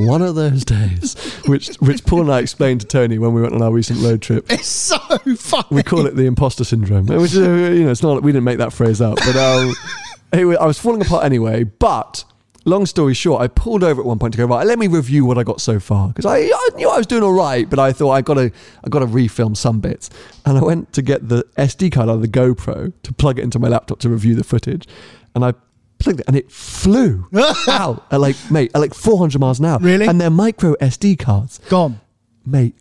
[0.00, 1.14] one of those days,
[1.46, 4.20] which which Paul and I explained to Tony when we went on our recent road
[4.22, 4.50] trip.
[4.50, 4.98] It's so
[5.36, 5.66] funny.
[5.70, 8.44] We call it the imposter syndrome, which is, uh, you know, it's not we didn't
[8.44, 9.74] make that phrase up, but um,
[10.32, 11.62] wa- I was falling apart anyway.
[11.64, 12.24] But
[12.64, 14.66] long story short, I pulled over at one point to go right.
[14.66, 17.22] Let me review what I got so far because I, I knew I was doing
[17.22, 18.50] all right, but I thought I got to
[18.84, 20.10] I got to refilm some bits,
[20.44, 23.42] and I went to get the SD card out of the GoPro to plug it
[23.42, 24.86] into my laptop to review the footage,
[25.34, 25.54] and I.
[26.00, 27.28] Plugged it and it flew
[27.68, 29.78] out at like mate at like 400 miles an hour.
[29.78, 30.06] Really?
[30.06, 32.00] And they're micro SD cards Gone.
[32.44, 32.74] mate,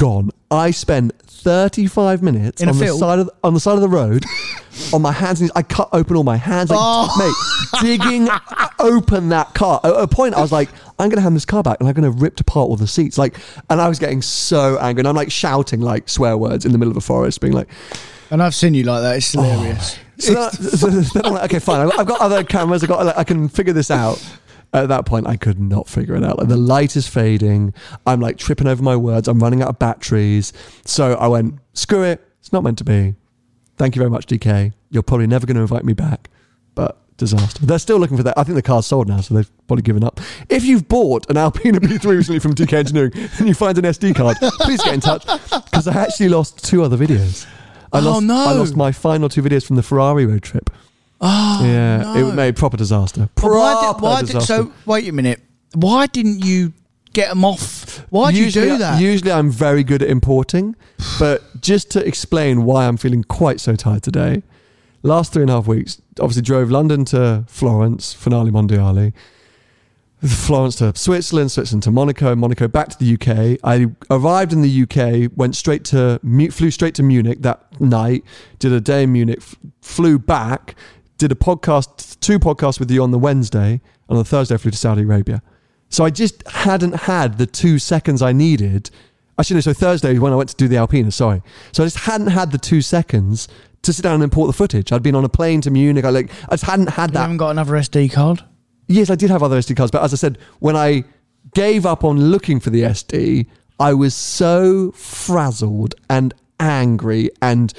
[0.00, 0.30] gone.
[0.50, 2.98] I spent 35 minutes In a on the field?
[3.00, 4.24] side of the, on the side of the road
[4.92, 5.52] on my hands and knees.
[5.54, 7.08] I cut open all my hands, like, Oh.
[7.18, 8.28] mate, digging
[8.78, 9.80] open that car.
[9.84, 12.10] At a point, I was like, I'm gonna hand this car back, and I'm gonna
[12.10, 13.16] rip apart all the seats.
[13.16, 13.36] Like,
[13.70, 16.78] and I was getting so angry, and I'm like shouting like swear words in the
[16.78, 17.68] middle of a forest, being like.
[18.30, 19.16] And I've seen you like that.
[19.16, 19.98] It's oh, hilarious.
[20.18, 21.80] So, that, so then I'm like, okay, fine.
[21.88, 22.82] I've- I've got other cameras.
[22.84, 24.22] I've got, like, I can figure this out.
[24.72, 26.38] At that point, I could not figure it out.
[26.38, 27.74] Like the light is fading.
[28.06, 29.26] I'm like tripping over my words.
[29.26, 30.52] I'm running out of batteries.
[30.84, 32.24] So I went, screw it.
[32.38, 33.14] It's not meant to be.
[33.76, 34.72] Thank you very much, DK.
[34.90, 36.30] You're probably never going to invite me back.
[36.76, 37.66] But disaster.
[37.66, 38.38] They're still looking for that.
[38.38, 40.20] I think the car's sold now, so they've probably given up.
[40.48, 44.14] If you've bought an Alpina B3 recently from DK Engineering and you find an SD
[44.14, 47.46] card, please get in touch because I actually lost two other videos.
[47.92, 48.36] I Oh, lost, no.
[48.36, 50.70] I lost my final two videos from the Ferrari road trip.
[51.20, 52.28] Oh, Yeah, no.
[52.30, 53.28] it made proper disaster.
[53.34, 54.62] Proper why did, why did, disaster.
[54.64, 55.40] so, wait a minute.
[55.74, 56.72] Why didn't you
[57.12, 58.06] get them off?
[58.10, 59.00] Why did you do that?
[59.00, 60.76] Usually, I'm very good at importing,
[61.18, 64.42] but just to explain why I'm feeling quite so tired today.
[65.02, 69.12] Last three and a half weeks, obviously drove London to Florence, Finali Mondiali.
[70.26, 73.58] Florence to Switzerland, Switzerland to Monaco, Monaco back to the UK.
[73.64, 78.22] I arrived in the UK, went straight to flew straight to Munich that night,
[78.58, 79.40] did a day in Munich,
[79.80, 80.74] flew back,
[81.20, 84.58] did a podcast, two podcasts with you on the Wednesday, and on the Thursday I
[84.58, 85.42] flew to Saudi Arabia.
[85.90, 88.90] So I just hadn't had the two seconds I needed.
[89.38, 91.42] Actually, no, so Thursday when I went to do the Alpina, sorry.
[91.72, 93.48] So I just hadn't had the two seconds
[93.82, 94.92] to sit down and import the footage.
[94.92, 96.04] I'd been on a plane to Munich.
[96.04, 98.42] I like I just hadn't had You that haven't got another SD card?
[98.86, 101.04] Yes, I did have other SD cards, but as I said, when I
[101.54, 103.46] gave up on looking for the SD,
[103.78, 107.72] I was so frazzled and angry and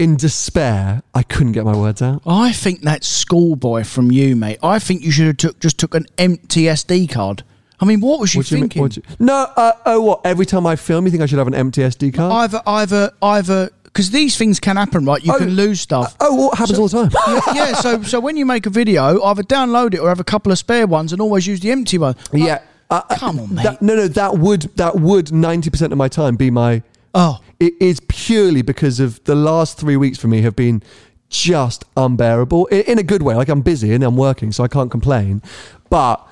[0.00, 2.22] in despair, I couldn't get my words out.
[2.26, 4.58] I think that schoolboy from you, mate.
[4.62, 7.44] I think you should have took just took an empty SD card.
[7.78, 9.02] I mean, what was you What do you mean- thinking?
[9.08, 10.20] you- no, uh, oh, what?
[10.24, 12.32] Every time I film, you think I should have an empty SD card?
[12.32, 15.24] either, either, either, because these things can happen, right?
[15.24, 16.14] You Oh, can lose stuff.
[16.20, 17.40] oh, what happens all the time?
[17.54, 20.24] yeah, yeah, so so when you make a video, either download it or have a
[20.24, 22.16] couple of spare ones and always use the empty one.
[22.32, 22.60] yeah.
[22.90, 23.62] Uh, uh, Come on, mate.
[23.62, 26.82] that- no, no, that would that would ninety percent of my time be my.
[27.14, 30.82] Oh, It is purely because of the last three weeks for me have been
[31.28, 33.34] just unbearable in, in a good way.
[33.34, 35.42] Like I'm busy and I'm working, so I can't complain.
[35.90, 36.26] But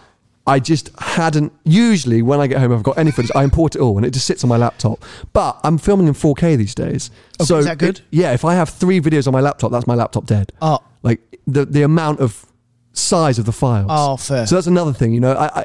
[0.46, 1.52] I just hadn't.
[1.64, 4.12] Usually, when I get home, I've got any footage, I import it all and it
[4.12, 5.04] just sits on my laptop.
[5.34, 7.10] But I'm filming in 4K these days.
[7.38, 7.98] Okay, so is that good?
[7.98, 10.52] it- yeah, if I have three videos on my laptop, that's my laptop dead.
[10.62, 10.78] Oh.
[11.02, 12.46] like the the amount of
[12.94, 13.86] size of the files.
[13.90, 14.46] Oh, fair.
[14.46, 15.12] So that's another thing.
[15.12, 15.64] You know, I, I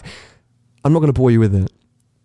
[0.83, 1.71] I'm not going to bore you with it.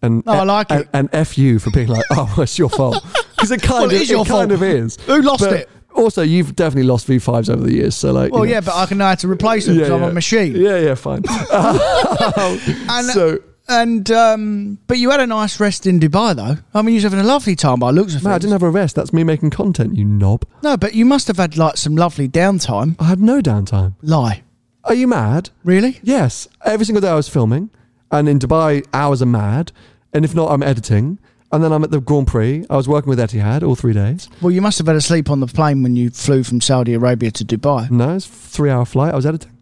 [0.03, 0.89] And No, I like and, it.
[0.93, 3.05] And f you for being like, oh, it's your fault
[3.39, 4.53] because it kind Well, of is your kind fault.
[4.53, 4.97] of is.
[5.07, 5.69] Who lost But it?
[5.95, 7.97] Also, you've definitely lost V5s over the years.
[7.97, 8.57] So like, well, you know.
[8.57, 10.55] yeah, but I can know how to replace them because I'm a machine.
[10.55, 11.23] Yeah, yeah, fine.
[12.91, 16.57] And, so, and um, but you had a nice rest in Dubai, though.
[16.75, 18.63] I mean, you was having a lovely time by looks of man, I didn't have
[18.63, 18.95] a rest.
[18.97, 19.97] That's me making content.
[19.97, 20.45] You knob.
[20.63, 22.97] no, but you must have had like some lovely downtime.
[23.01, 23.95] I had no downtime.
[24.03, 24.43] Lie,
[24.85, 25.51] Are you mad?
[25.65, 25.99] really?
[26.03, 26.49] Yes.
[26.65, 27.71] Every single day I was filming,
[28.11, 29.73] and in Dubai hours are mad,
[30.13, 31.19] and if not, I'm editing.
[31.51, 32.67] And then I'm at the Grand Prix.
[32.69, 34.29] I was working with Etihad all three days.
[34.43, 36.93] Well, you must have had a sleep on the plane when you flew from Saudi
[36.95, 37.91] Arabia to Dubai.
[37.91, 39.13] No, it's a three hour flight.
[39.15, 39.57] I was editing.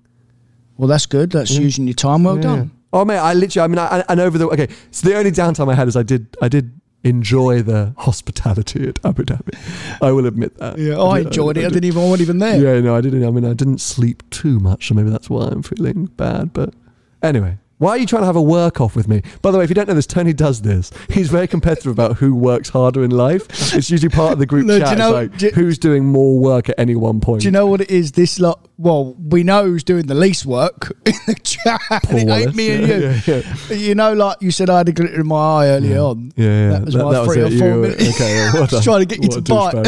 [0.76, 1.30] Well, that's good.
[1.30, 1.60] That's Yeah.
[1.60, 2.42] using your time well Yeah.
[2.42, 2.70] done.
[2.92, 4.68] Oh man, I literally, I mean, I, and over the okay.
[4.90, 6.72] So the only downtime I had is I did, I did
[7.04, 9.54] enjoy the hospitality at Abu Dhabi.
[10.02, 10.78] I will admit that.
[10.78, 11.60] Yeah, I did- enjoyed it.
[11.60, 11.74] I did.
[11.74, 12.02] didn't even.
[12.02, 12.60] I wasn't even there.
[12.74, 13.24] Yeah, no, I didn't.
[13.24, 16.52] I mean, I didn't sleep too much, so maybe that's why I'm feeling bad.
[16.52, 16.74] But
[17.22, 17.58] anyway.
[17.78, 19.20] Why are you trying to have a work off with me?
[19.42, 20.90] By the way, if you don't know this, Tony does this.
[21.10, 23.46] He's very competitive about who works harder in life.
[23.74, 24.92] It's usually part of the group No, do chat.
[24.92, 27.42] you know- like, do you- who's doing more work at any one point?
[27.42, 28.12] Do you know what it is?
[28.12, 28.66] This lot.
[28.78, 31.80] Well, we know who's doing the least work in the chat.
[32.10, 33.32] It ain't me and you.
[33.34, 33.76] yeah, yeah.
[33.76, 36.32] You know, like you said, I had a glitter in my eye earlier on.
[36.36, 36.68] Yeah, yeah.
[36.78, 37.58] That was my three or it.
[37.58, 38.08] four You- minutes.
[38.14, 39.86] Okay, yeah, well Just trying to get you to bite.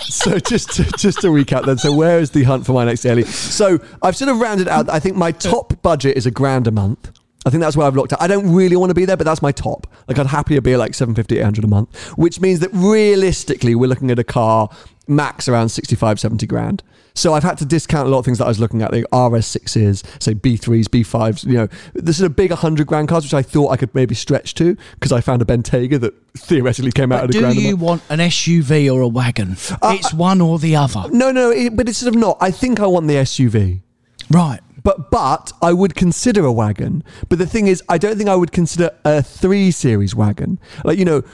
[0.00, 3.02] so just to, just to recap then, so where is the hunt for my next
[3.02, 3.24] daily?
[3.24, 4.88] So I've sort of rounded out.
[4.88, 7.10] I think my top budget is a grand a month.
[7.46, 8.20] I think that's where I've looked at.
[8.20, 9.86] I don't really want to be there, but that's my top.
[10.08, 14.10] Like I'd happier be like 750, 800 a month, which means that realistically we're looking
[14.10, 14.68] at a car
[15.06, 16.82] max around 65, 70 grand.
[17.14, 19.06] So I've had to discount a lot of things that I was looking at, the
[19.12, 23.42] RS6s, say B3s, B5s, you know, this is a big 100 grand cars, which I
[23.42, 27.20] thought I could maybe stretch to because I found a Bentayga that theoretically came out
[27.20, 29.56] But at a do grand a you want an SUV or a wagon?
[29.80, 31.04] Uh, it's one or the other.
[31.10, 32.36] No, no, it, but it's sort of not.
[32.40, 33.80] I think I want the SUV.
[34.28, 34.60] Right.
[34.86, 37.02] But but I would consider a wagon.
[37.28, 40.60] But the thing is, I don't think I would consider a three series wagon.
[40.84, 41.24] Like you know,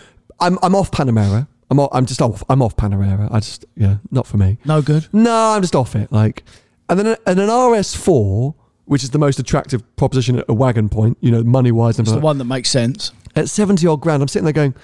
[0.40, 1.46] I'm I'm off Panamera.
[1.70, 2.42] I'm off, I'm just off.
[2.48, 3.30] I'm off Panamera.
[3.30, 4.56] I just yeah, not for me.
[4.64, 5.06] No good.
[5.12, 6.10] No, I'm just off it.
[6.10, 6.44] Like,
[6.88, 8.54] and then and an RS4,
[8.86, 11.18] which is the most attractive proposition at a wagon point.
[11.20, 13.12] You know, money wise and It's the one that makes sense.
[13.36, 14.74] at 70 odd grand, I'm sitting there going,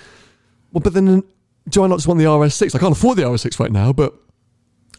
[0.73, 1.23] well, but then
[1.71, 2.75] do I not just want the RS6?
[2.75, 4.15] I can't afford the RS6 right now, but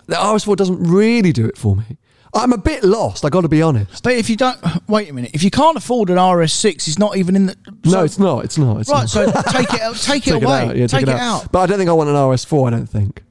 [0.08, 1.98] the RS4 doesn't really do it for me.
[2.34, 4.04] I'm a bit lost, I got to be honest.
[4.04, 5.32] But if you don't, wait a minute.
[5.34, 7.56] If you can't afford an RS6, it's not even in the.
[7.86, 8.46] no, it's not.
[8.46, 8.82] It's not.
[8.82, 9.02] It's right.
[9.02, 9.10] not.
[9.10, 9.96] So take it out.
[10.10, 10.68] Take, it Take away.
[10.68, 11.52] out, yeah, take, it out.
[11.52, 12.68] But I don't think I want an RS4.
[12.68, 13.24] I don't think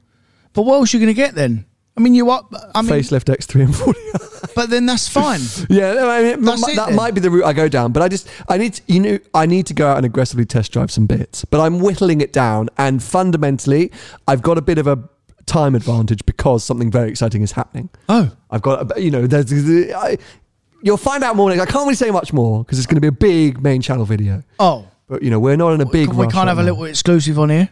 [0.53, 1.65] But what else are you going to get then?
[1.97, 2.53] I mean, you up.
[2.73, 4.53] I mean, facelift X3 M40.
[4.55, 5.41] but then that's fine.
[5.69, 6.95] yeah, I mean, m- it that then.
[6.95, 7.91] might be the route I go down.
[7.91, 10.45] But I just, I need, to, you know, I need to go out and aggressively
[10.45, 11.43] test drive some bits.
[11.43, 13.91] But I'm whittling it down, and fundamentally,
[14.29, 15.09] I've got a bit of a
[15.49, 17.89] time advantage because something very exciting is happening.
[18.07, 19.51] Oh, I've got, you know, there's,
[19.93, 20.17] I,
[20.83, 21.51] you'll find out more.
[21.51, 24.05] I can't really say much more because it's going to be a big main channel
[24.05, 24.43] video.
[24.59, 24.87] oh.
[25.07, 26.09] But you know, we're not in a big.
[26.09, 26.69] we can't right have a now.
[26.69, 27.69] little exclusive on here.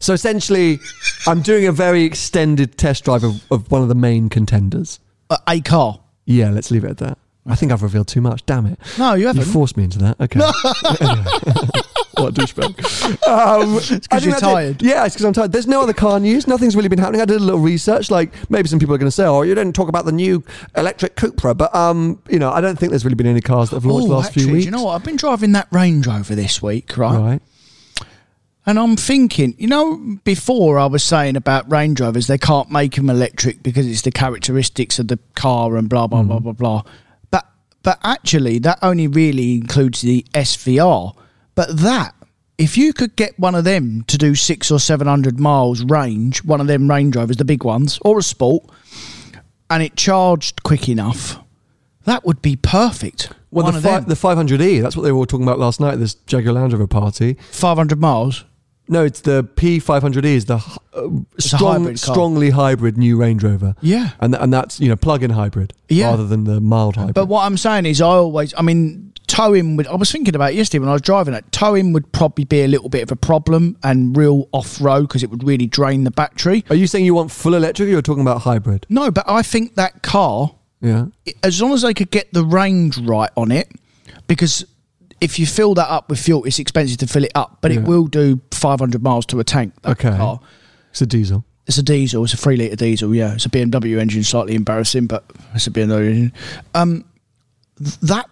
[0.00, 0.78] So essentially,
[1.26, 5.00] I'm doing a very extended test drive of, of one of the main contenders.
[5.30, 5.98] Uh, a car.
[6.26, 7.16] Yeah, let's leave it at that.
[7.46, 8.44] I think I've revealed too much.
[8.44, 8.78] Damn it!
[8.98, 9.46] No, you You haven't.
[9.46, 10.20] You forced me into that.
[10.20, 10.40] Okay.
[12.16, 12.76] what a douchebag.
[13.26, 14.46] Um, I think you're that's it.
[14.46, 14.82] tired.
[14.82, 15.52] Yeah, it's because I'm tired.
[15.52, 16.46] There's no other car news.
[16.46, 17.20] Nothing's really been happening.
[17.20, 18.10] I did a little research.
[18.10, 20.42] Like maybe some people are going to say, "Oh, you didn't talk about the new
[20.76, 23.76] electric Cupra," but um, you know, I don't think there's really been any cars that
[23.76, 24.64] have launched Oh, the last actually, few weeks.
[24.64, 24.94] you know what?
[24.94, 27.16] I've been driving that Range Rover this week, right?
[27.18, 27.42] Right.
[28.68, 32.96] And I'm thinking, you know, before I was saying about Range Rovers, they can't make
[32.96, 36.82] them electric because it's the characteristics of the car and blah blah blah blah blah.
[37.30, 37.46] But
[37.82, 41.14] but actually, that only really includes the SVR.
[41.56, 42.14] But that,
[42.58, 46.44] if you could get one of them to do six or seven hundred miles range,
[46.44, 48.64] one of them Range Rovers, the big ones, or a Sport,
[49.68, 51.38] and it charged quick enough,
[52.04, 53.32] that would be perfect.
[53.50, 55.80] Well, one the, of fi- the 500e, that's what they were all talking about last
[55.80, 57.36] night at this Jaguar Land Rover party.
[57.50, 58.44] five hundred miles.
[58.88, 60.56] No, it's the P500e, is the
[60.94, 61.08] uh,
[61.38, 62.14] strong, hybrid car.
[62.14, 63.74] strongly hybrid new Range Rover.
[63.80, 64.10] Yeah.
[64.20, 66.10] And, th- and that's, you know, plug-in hybrid Yeah.
[66.10, 67.14] rather than the mild hybrid.
[67.14, 69.88] But what I'm saying is, I always, I mean, towing would.
[69.88, 71.44] I was thinking about it yesterday when I was driving it.
[71.50, 75.24] Towing would probably be a little bit of a problem and real off road because
[75.24, 76.64] it would really drain the battery.
[76.70, 78.86] Are you saying you want full electric or you're talking about hybrid?
[78.88, 81.06] No, but I think that car, Yeah.
[81.42, 83.68] as long as they could get the range right on it,
[84.28, 84.64] because
[85.20, 87.78] if you fill that up with fuel, it's expensive to fill it up, but Yeah.
[87.80, 89.72] it will do 500 miles to a tank.
[89.84, 90.10] Okay.
[90.16, 90.40] car.
[90.90, 91.44] It's a diesel.
[91.66, 92.22] It's a diesel.
[92.24, 93.14] It's a three litre diesel.
[93.14, 94.22] Yeah, it's a BMW engine.
[94.22, 96.32] Slightly embarrassing, but it's a BMW engine.
[96.74, 97.04] Um,
[98.02, 98.26] that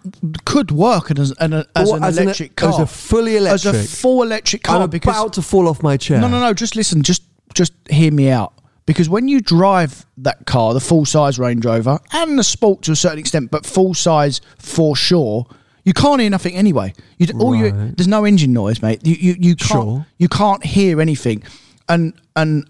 [0.45, 2.81] could work as, an, as an as an- electric as car.
[2.83, 3.75] a fully electric.
[3.75, 4.77] As a full electric car.
[4.77, 6.19] I'm about to fall off my chair.
[6.19, 6.53] no, no, no.
[6.53, 7.03] Just listen.
[7.03, 7.23] Just
[7.53, 8.53] just hear me out.
[8.87, 12.91] Because when you drive that car, the full size Range Rover and the Sport to
[12.91, 15.45] a certain extent, but full size for sure,
[15.85, 16.93] you can't hear nothing anyway.
[17.17, 17.95] You, all you, Right.
[17.95, 18.99] there's no engine noise, mate.
[19.05, 20.05] You you, you can't Sure.
[20.17, 21.41] you can't hear anything.
[21.87, 22.69] And and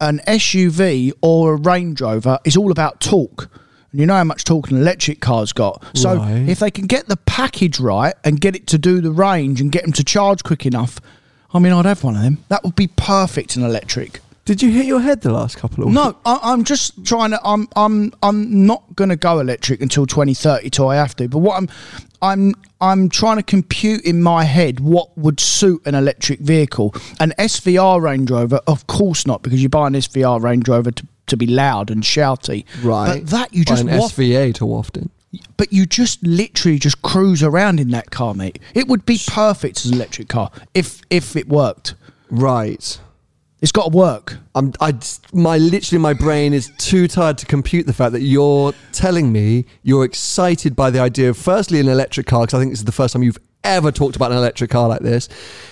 [0.00, 3.48] an SUV or a Range Rover is all about torque.
[3.92, 5.82] And you know how much torque an electric car's got.
[5.94, 6.48] So Right.
[6.48, 9.72] if they can get the package right and get it to do the range and
[9.72, 11.00] get them to charge quick enough,
[11.54, 12.38] I mean, I'd have one of them.
[12.48, 14.20] That would be perfect in electric.
[14.44, 17.40] Did you hit your head the last couple of No, I, I'm just trying to.
[17.42, 21.26] I'm I'm I'm not going to go electric until 2030 till I have to.
[21.28, 21.68] But what I'm
[22.22, 26.94] I'm I'm trying to compute in my head what would suit an electric vehicle.
[27.20, 31.06] An SVR Range Rover, of course not, because you buy an SVR Range Rover to,
[31.28, 32.64] to be loud and shouty.
[32.82, 33.20] Right.
[33.20, 35.10] But that you just an waft- SVR to waft in.
[35.56, 38.58] but you just literally just cruise around in that car, mate.
[38.74, 41.94] It would be perfect as an electric car if if it worked.
[42.30, 42.98] Right.
[43.62, 44.36] It's got to work.
[44.54, 44.94] I'm, I
[45.32, 49.64] my literally my brain is too tired to compute the fact that you're telling me
[49.82, 52.84] you're excited by the idea of firstly an electric car because I think this is
[52.84, 55.28] the first time you've ever talked about an electric car like this.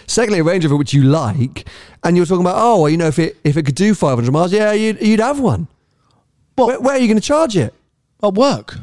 [0.07, 1.69] Secondly, a Range Rover which you like,
[2.03, 4.33] and you're talking about oh well, you know if it if it could do 500
[4.33, 5.69] miles, yeah, you'd, you'd have one.
[6.57, 7.75] Where, where are you going to charge it?
[8.23, 8.77] At work.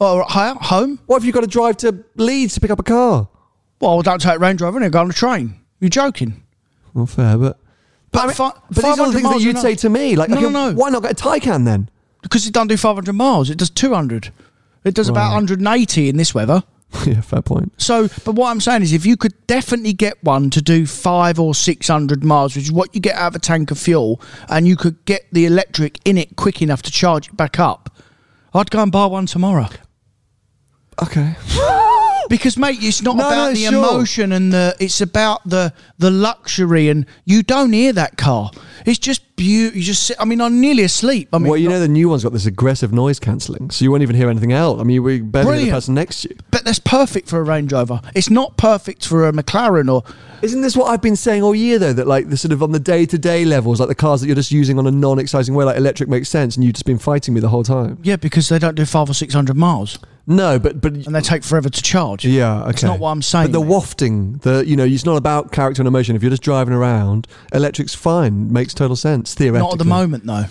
[0.00, 1.00] Or at home.
[1.06, 3.28] What if you've got to drive to Leeds to pick up a car?
[3.80, 5.56] Well, don't take Range Rover and go on a train.
[5.80, 6.42] You're joking.
[6.94, 7.58] Well, fair, but.
[8.16, 10.16] But, I mean, fi- but these are the 500 things that you'd say to me.
[10.16, 10.76] Like, no, okay, no, no.
[10.76, 11.90] why not get a Taycan then?
[12.22, 13.50] Because it doesn't do 500 miles.
[13.50, 14.32] It does 200.
[14.84, 16.62] It does about 180 in this weather.
[17.06, 17.72] yeah, fair point.
[17.78, 21.38] So, but what I'm saying is, if you could definitely get one to do five
[21.38, 24.20] or six hundred miles, which is what you get out of a tank of fuel,
[24.48, 27.94] and you could get the electric in it quick enough to charge it back up,
[28.54, 29.68] I'd go and buy one tomorrow.
[31.02, 31.34] Okay.
[32.28, 33.74] Because, mate, it's not No, about no, the sure.
[33.74, 34.74] emotion and the.
[34.80, 38.50] It's about the the luxury, and you don't hear that car.
[38.86, 39.78] It's just beautiful.
[39.78, 40.16] You just sit.
[40.20, 41.28] I mean, I'm nearly asleep.
[41.32, 43.90] I mean, well, you know the new one's got this aggressive noise cancelling, so you
[43.90, 44.80] won't even hear anything else.
[44.80, 46.36] I mean, were barely hear the person next to you.
[46.52, 48.00] but that's perfect for a Range Rover.
[48.14, 50.04] It's not perfect for a McLaren or.
[50.42, 51.92] Isn't this what I've been saying all year though?
[51.94, 54.26] That like the sort of on the day to day levels, like the cars that
[54.28, 56.84] you're just using on a non exciting way, like electric makes sense, and you've just
[56.86, 57.98] been fighting me the whole time.
[58.02, 61.22] Yeah, because they don't do five or six hundred miles, No, but but and they
[61.22, 62.24] take forever to charge.
[62.26, 62.70] yeah, okay.
[62.70, 63.70] It's not what I'm saying, But the mate.
[63.70, 66.14] wafting, the you know, it's not about character and emotion.
[66.16, 69.66] If you're just driving around, electric's fine, makes total sense theoretically.
[69.66, 70.44] Not at the moment, though.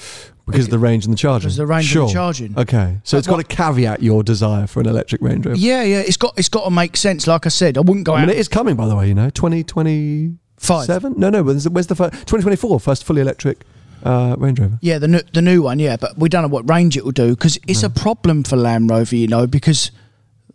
[0.46, 1.48] because of the range and the charging.
[1.48, 2.58] Because of the range and the charging.
[2.60, 5.58] Okay, so But it's got to caveat your desire for an electric Range Rover.
[5.58, 6.00] Yeah, yeah.
[6.00, 7.28] It's got it's got to make sense.
[7.28, 8.28] Like I said, I wouldn't go I out.
[8.28, 9.08] mean, it is coming, by the way.
[9.08, 10.86] You know, twenty twenty Five.
[10.86, 11.14] seven.
[11.18, 11.44] No, no.
[11.44, 12.28] Where's, where's the first?
[12.28, 12.80] Twenty twenty four.
[12.80, 13.64] First fully electric
[14.04, 14.78] uh, Range Rover.
[14.82, 15.80] Yeah, the new, the new one.
[15.80, 18.56] Yeah, but we don't know what range it will do because it's a problem for
[18.56, 19.92] Land Rover, you know, because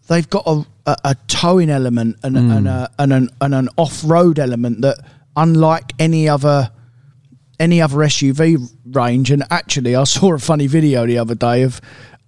[0.08, 4.02] they've got a, a, a towing element and, and, a, and an and an off
[4.04, 4.98] road element that,
[5.36, 6.70] unlike any other
[7.60, 11.80] any other SUV range, and actually, I saw a funny video the other day of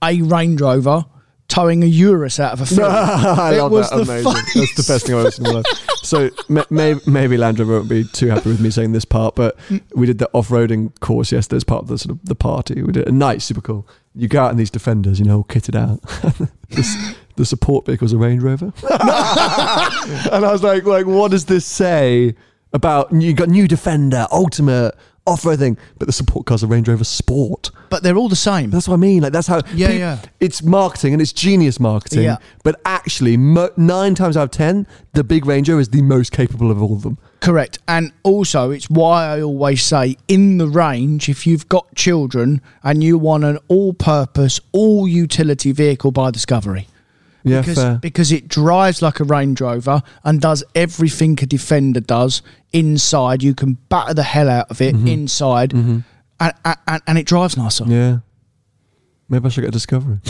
[0.04, 1.06] a Range Rover
[1.48, 2.82] towing a Urus out of a field.
[2.88, 4.00] I It love was that.
[4.00, 4.24] Amazing.
[4.24, 5.88] funniest That's the best thing I've ever seen in my life.
[6.02, 9.36] So may, may, maybe Land Rover won't be too happy with me saying this part,
[9.36, 9.80] but mm.
[9.94, 12.82] we did the off-roading course yesterday as part of the sort of the party.
[12.82, 13.86] We did a night, super cool.
[14.12, 16.00] You go out in these defenders, you know, all kitted out.
[16.70, 18.72] this the support vehicle's a Range Rover.
[18.90, 22.34] and I was like, like, what does this say
[22.72, 27.04] about you got new Defender, Ultimate, off-road thing, but the support car's a Range Rover
[27.04, 27.70] Sport.
[27.90, 28.70] But they're all the same.
[28.70, 29.22] That's what I mean.
[29.22, 29.60] Like that's how.
[29.74, 30.18] Yeah, peop- yeah.
[30.40, 32.24] It's marketing and it's genius marketing.
[32.24, 32.38] Yeah.
[32.64, 36.32] But actually, mo- nine times out of ten, the big Range Rover is the most
[36.32, 37.18] capable of all of them.
[37.40, 37.80] Correct.
[37.88, 43.02] And also, it's why I always say in the range, if you've got children and
[43.02, 46.86] you want an all purpose, all utility vehicle by Discovery.
[47.44, 47.98] Yeah, because, fair.
[48.00, 52.40] because it drives like a Range Rover and does everything a Defender does
[52.72, 53.42] inside.
[53.42, 56.04] You can batter the hell out of it inside, and,
[56.40, 57.84] and, and it drives nicer.
[57.84, 57.92] Mm-hmm.
[57.92, 58.18] Yeah.
[59.28, 60.18] Maybe I should get a Discovery.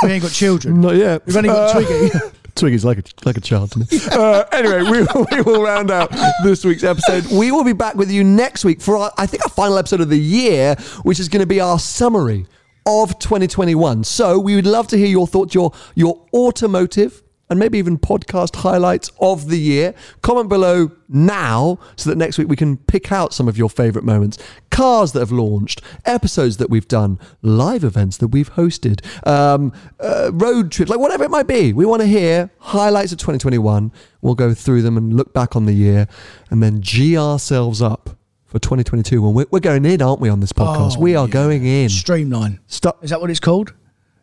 [0.00, 0.80] We ain't got children.
[0.80, 1.26] Not yet.
[1.26, 2.10] We've only got Uh, Twiggy.
[2.54, 3.86] Twiggy's like a like a child to me.
[4.12, 6.12] Uh, anyway, we, will- we will round out
[6.44, 7.26] this week's episode.
[7.32, 10.00] We will be back with you next week for our, I think our final episode
[10.00, 12.46] of the year, which is going to be our summary
[12.86, 14.04] of 2021.
[14.04, 18.56] So we would love to hear your thoughts, your your automotive and maybe even podcast
[18.56, 19.94] highlights of the year.
[20.22, 24.04] Comment below now so that next week we can pick out some of your favorite
[24.04, 24.38] moments.
[24.70, 30.30] Cars that have launched, episodes that we've done, live events that we've hosted, um, uh,
[30.32, 31.72] road trips, like whatever it might be.
[31.72, 33.92] We want to hear highlights of 2021.
[34.20, 36.06] We'll go through them and look back on the year
[36.50, 38.10] and then G ourselves up
[38.44, 39.22] for 2022.
[39.22, 40.96] When we're, we're going in, aren't we, on this podcast?
[40.96, 41.32] Oh, we are yeah.
[41.32, 41.88] going in.
[41.88, 42.60] Streamline.
[42.66, 43.02] Stop.
[43.04, 43.74] Is that what it's called?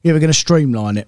[0.03, 1.07] Yeah, we're going to streamline it.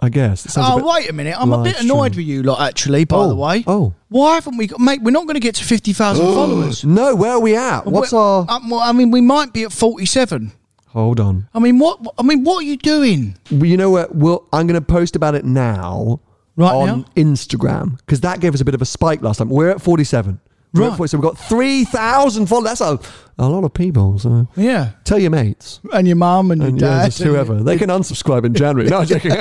[0.00, 0.56] I guess.
[0.56, 1.34] Oh, a wait a minute.
[1.36, 2.26] I'm a bit annoyed stream.
[2.26, 3.64] with you lot, actually, by Oh, the way.
[3.66, 3.94] oh.
[4.08, 6.84] Why haven't we got, mate, we're not going to get to 50,000 followers.
[6.84, 7.84] No, where are we at?
[7.84, 8.46] What's We're- our.
[8.48, 10.52] um, well, I mean, we might be at 47.
[10.88, 11.48] Hold on.
[11.52, 13.36] I mean, what, I mean, what are you doing?
[13.50, 14.14] Well, you know what?
[14.14, 16.20] We'll, I'm going to post about it now
[16.56, 17.04] Right on now?
[17.16, 19.48] Instagram because that gave us a bit of a spike last time.
[19.50, 20.40] We're at 47.
[20.74, 21.08] Right.
[21.10, 22.78] so we've got 3,000 followers.
[22.78, 22.98] That's a,
[23.38, 24.18] a lot of people.
[24.18, 24.90] So Yeah.
[25.04, 25.80] tell your mates.
[25.92, 27.04] And your mum and your And yeah, dad.
[27.06, 27.62] just whoever.
[27.62, 28.88] They can unsubscribe in January.
[28.90, 29.30] No, I'm joking.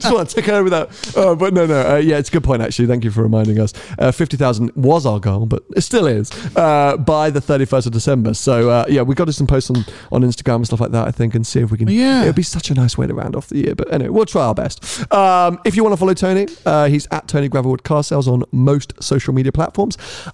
[0.00, 1.16] just want to take over that.
[1.16, 1.94] Uh, but no, no.
[1.94, 2.86] Uh, yeah, it's a good point, actually.
[2.88, 3.72] Thank you for reminding us.
[3.98, 8.34] Uh, 50,000 was our goal, but it still is uh, by the 31st of December.
[8.34, 11.06] So, uh, yeah, we've got to some posts on, on Instagram and stuff like that,
[11.06, 11.88] I think, and see if we can.
[11.88, 12.22] Yeah.
[12.22, 13.74] It would be such a nice way to round off the year.
[13.74, 15.10] But anyway, we'll try our best.
[15.12, 18.42] Um, if you want to follow Tony, uh, he's at Tony Gravelwood Car Sales on
[18.52, 19.83] most social media platforms.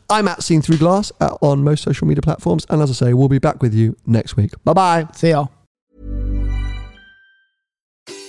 [0.09, 2.67] I'm at Seen Through Glass uh, on most social media platforms.
[2.71, 4.53] And as I say, we'll be back with you next week.
[4.65, 5.07] Bye bye.
[5.15, 5.47] See ya.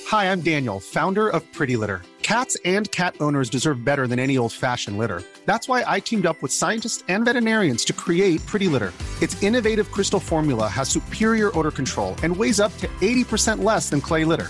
[0.07, 2.01] Hi, I'm Daniel, founder of Pretty Litter.
[2.21, 5.23] Cats and cat owners deserve better than any old fashioned litter.
[5.45, 8.91] That's why I teamed up with scientists and veterinarians to create Pretty Litter.
[9.21, 14.01] Its innovative crystal formula has superior odor control and weighs up to 80% less than
[14.01, 14.49] clay litter.